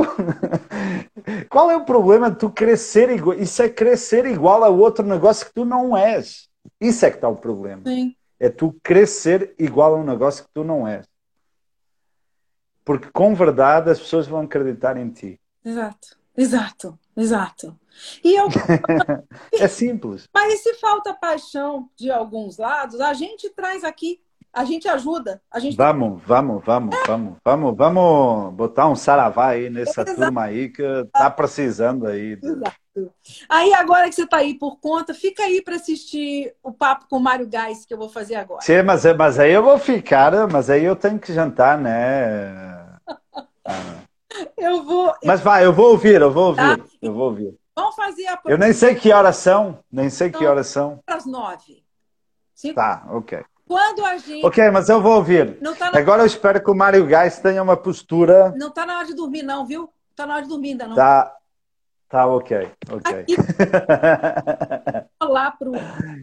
[1.47, 3.37] Qual é o problema de tu ser igual?
[3.37, 6.49] Isso é ser igual a outro negócio que tu não és.
[6.79, 7.83] Isso é que está o problema.
[7.85, 8.15] Sim.
[8.39, 8.75] É tu
[9.05, 11.07] ser igual a um negócio que tu não és.
[12.83, 15.39] Porque com verdade as pessoas vão acreditar em ti.
[15.63, 16.19] Exato.
[16.35, 17.77] Exato, exato.
[18.23, 18.47] E eu...
[19.53, 20.27] é simples.
[20.33, 24.21] Mas se falta paixão de alguns lados, a gente traz aqui,
[24.53, 25.41] a gente ajuda.
[25.51, 25.75] A gente...
[25.77, 27.07] Vamos, vamos, vamos, é.
[27.07, 30.15] vamos, vamos, vamos botar um saravá aí nessa Exato.
[30.15, 32.37] turma aí que tá precisando aí.
[32.41, 32.81] Exato.
[33.47, 37.17] Aí agora que você está aí por conta, fica aí para assistir o papo com
[37.17, 38.61] o Mário Gás que eu vou fazer agora.
[38.61, 42.99] Sim, mas, mas aí eu vou ficar, mas aí eu tenho que jantar, né?
[43.65, 44.00] Ah.
[44.57, 45.13] Eu vou.
[45.23, 46.77] Mas vai, eu vou ouvir, eu vou ouvir.
[46.77, 46.85] Tá?
[47.01, 47.57] Eu vou ouvir.
[47.75, 48.39] Vamos fazer a.
[48.45, 50.99] Eu nem sei que horas são, nem sei que horas são.
[51.07, 51.83] Às nove.
[52.53, 52.75] Cinco...
[52.75, 53.43] Tá, ok.
[53.67, 54.45] Quando a gente.
[54.45, 55.57] Ok, mas eu vou ouvir.
[55.77, 55.99] Tá na...
[55.99, 58.53] Agora eu espero que o Mário Gás tenha uma postura.
[58.57, 59.89] Não tá na hora de dormir, não, viu?
[60.15, 60.95] Tá na hora de dormir ainda, não.
[60.95, 61.35] Tá.
[62.11, 63.19] Tá ok, ok.
[63.19, 63.35] Aqui...
[65.23, 65.71] lá para o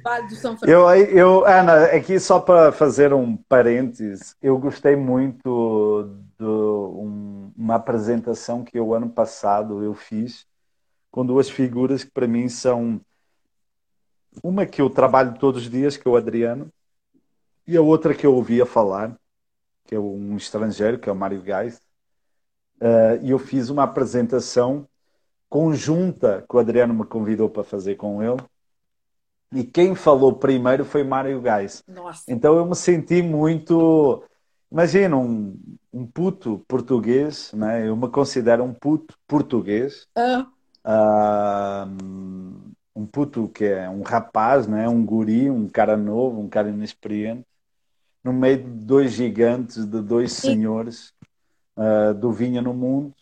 [0.05, 0.67] Vale do São Francisco.
[0.67, 7.75] Eu, eu, Ana, aqui só para fazer um parênteses, eu gostei muito de um, uma
[7.75, 10.47] apresentação que o ano passado eu fiz
[11.11, 13.01] com duas figuras que para mim são
[14.43, 16.71] uma que eu trabalho todos os dias, que é o Adriano,
[17.67, 19.19] e a outra que eu ouvia falar,
[19.85, 21.81] que é um estrangeiro, que é o Mário Gais.
[22.81, 24.87] Uh, e eu fiz uma apresentação
[25.49, 28.41] conjunta que o Adriano me convidou para fazer com ele.
[29.53, 31.83] E quem falou primeiro foi Mário Gais.
[31.89, 32.23] Nossa.
[32.29, 34.23] Então eu me senti muito.
[34.71, 35.59] Imagina, um,
[35.93, 37.89] um puto português, né?
[37.89, 40.07] eu me considero um puto português.
[40.17, 40.47] Uh.
[40.85, 44.89] Uh, um puto que é um rapaz, né?
[44.89, 47.47] um guri, um cara novo, um cara inexperiente,
[48.23, 51.15] no meio de dois gigantes, de dois senhores
[51.77, 53.15] uh, do vinho no mundo,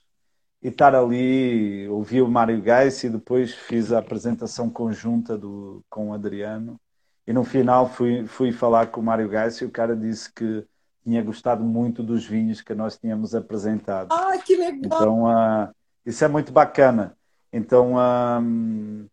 [0.63, 6.11] e estar ali, ouvi o Mário Gais e depois fiz a apresentação conjunta do, com
[6.11, 6.81] o Adriano.
[7.25, 10.67] E no final fui, fui falar com o Mário Gais e o cara disse que
[11.07, 14.13] tinha gostado muito dos vinhos que nós tínhamos apresentado.
[14.13, 14.81] Ah, que legal!
[14.85, 15.73] Então, uh,
[16.05, 17.17] isso é muito bacana.
[17.53, 17.95] Então,
[18.43, 19.07] um,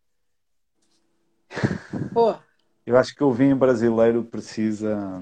[2.12, 2.34] Pô.
[2.84, 5.20] eu acho que o vinho brasileiro precisa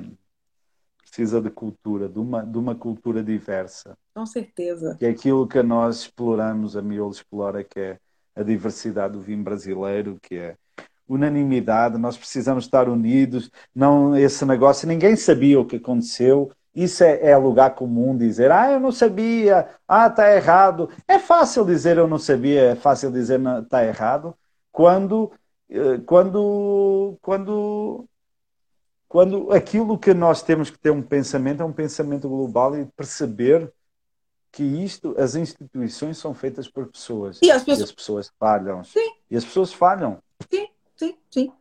[1.01, 3.97] precisa de cultura, de uma, de uma cultura diversa.
[4.15, 4.95] Com certeza.
[4.97, 7.99] Que é aquilo que nós exploramos, a Miolo explora, que é
[8.33, 10.55] a diversidade do vinho brasileiro, que é
[11.05, 17.31] unanimidade, nós precisamos estar unidos, não esse negócio, ninguém sabia o que aconteceu, isso é,
[17.31, 20.89] é lugar comum dizer, ah, eu não sabia, ah, está errado.
[21.07, 24.33] É fácil dizer eu não sabia, é fácil dizer está errado,
[24.71, 25.31] quando,
[25.69, 28.07] eh, quando, quando
[29.11, 33.69] quando aquilo que nós temos que ter um pensamento é um pensamento global e perceber
[34.49, 37.37] que isto, as instituições são feitas por pessoas.
[37.41, 38.83] E as pessoas, e as pessoas falham.
[38.85, 39.11] Sim.
[39.29, 40.19] E as pessoas falham.
[40.49, 41.51] Sim, sim, sim.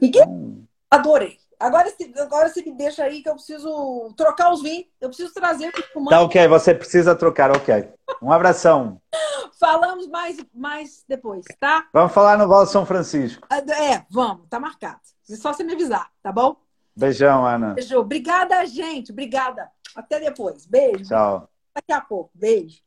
[0.00, 0.64] Miguel, hum.
[0.88, 1.38] adorei.
[1.62, 1.88] Agora,
[2.20, 4.86] agora você me deixa aí que eu preciso trocar os vinhos.
[5.00, 7.88] Eu preciso trazer o Tá ok, você precisa trocar, ok.
[8.20, 9.00] Um abração.
[9.60, 11.86] Falamos mais, mais depois, tá?
[11.92, 13.46] Vamos falar no Val São Francisco.
[13.48, 14.98] É, vamos, tá marcado.
[15.30, 16.56] É só você me avisar, tá bom?
[16.96, 17.74] Beijão, Ana.
[17.74, 17.96] Beijo.
[17.96, 19.12] Obrigada, gente.
[19.12, 19.70] Obrigada.
[19.94, 20.66] Até depois.
[20.66, 21.04] Beijo.
[21.04, 21.48] Tchau.
[21.72, 22.32] Daqui a pouco.
[22.34, 22.82] Beijo.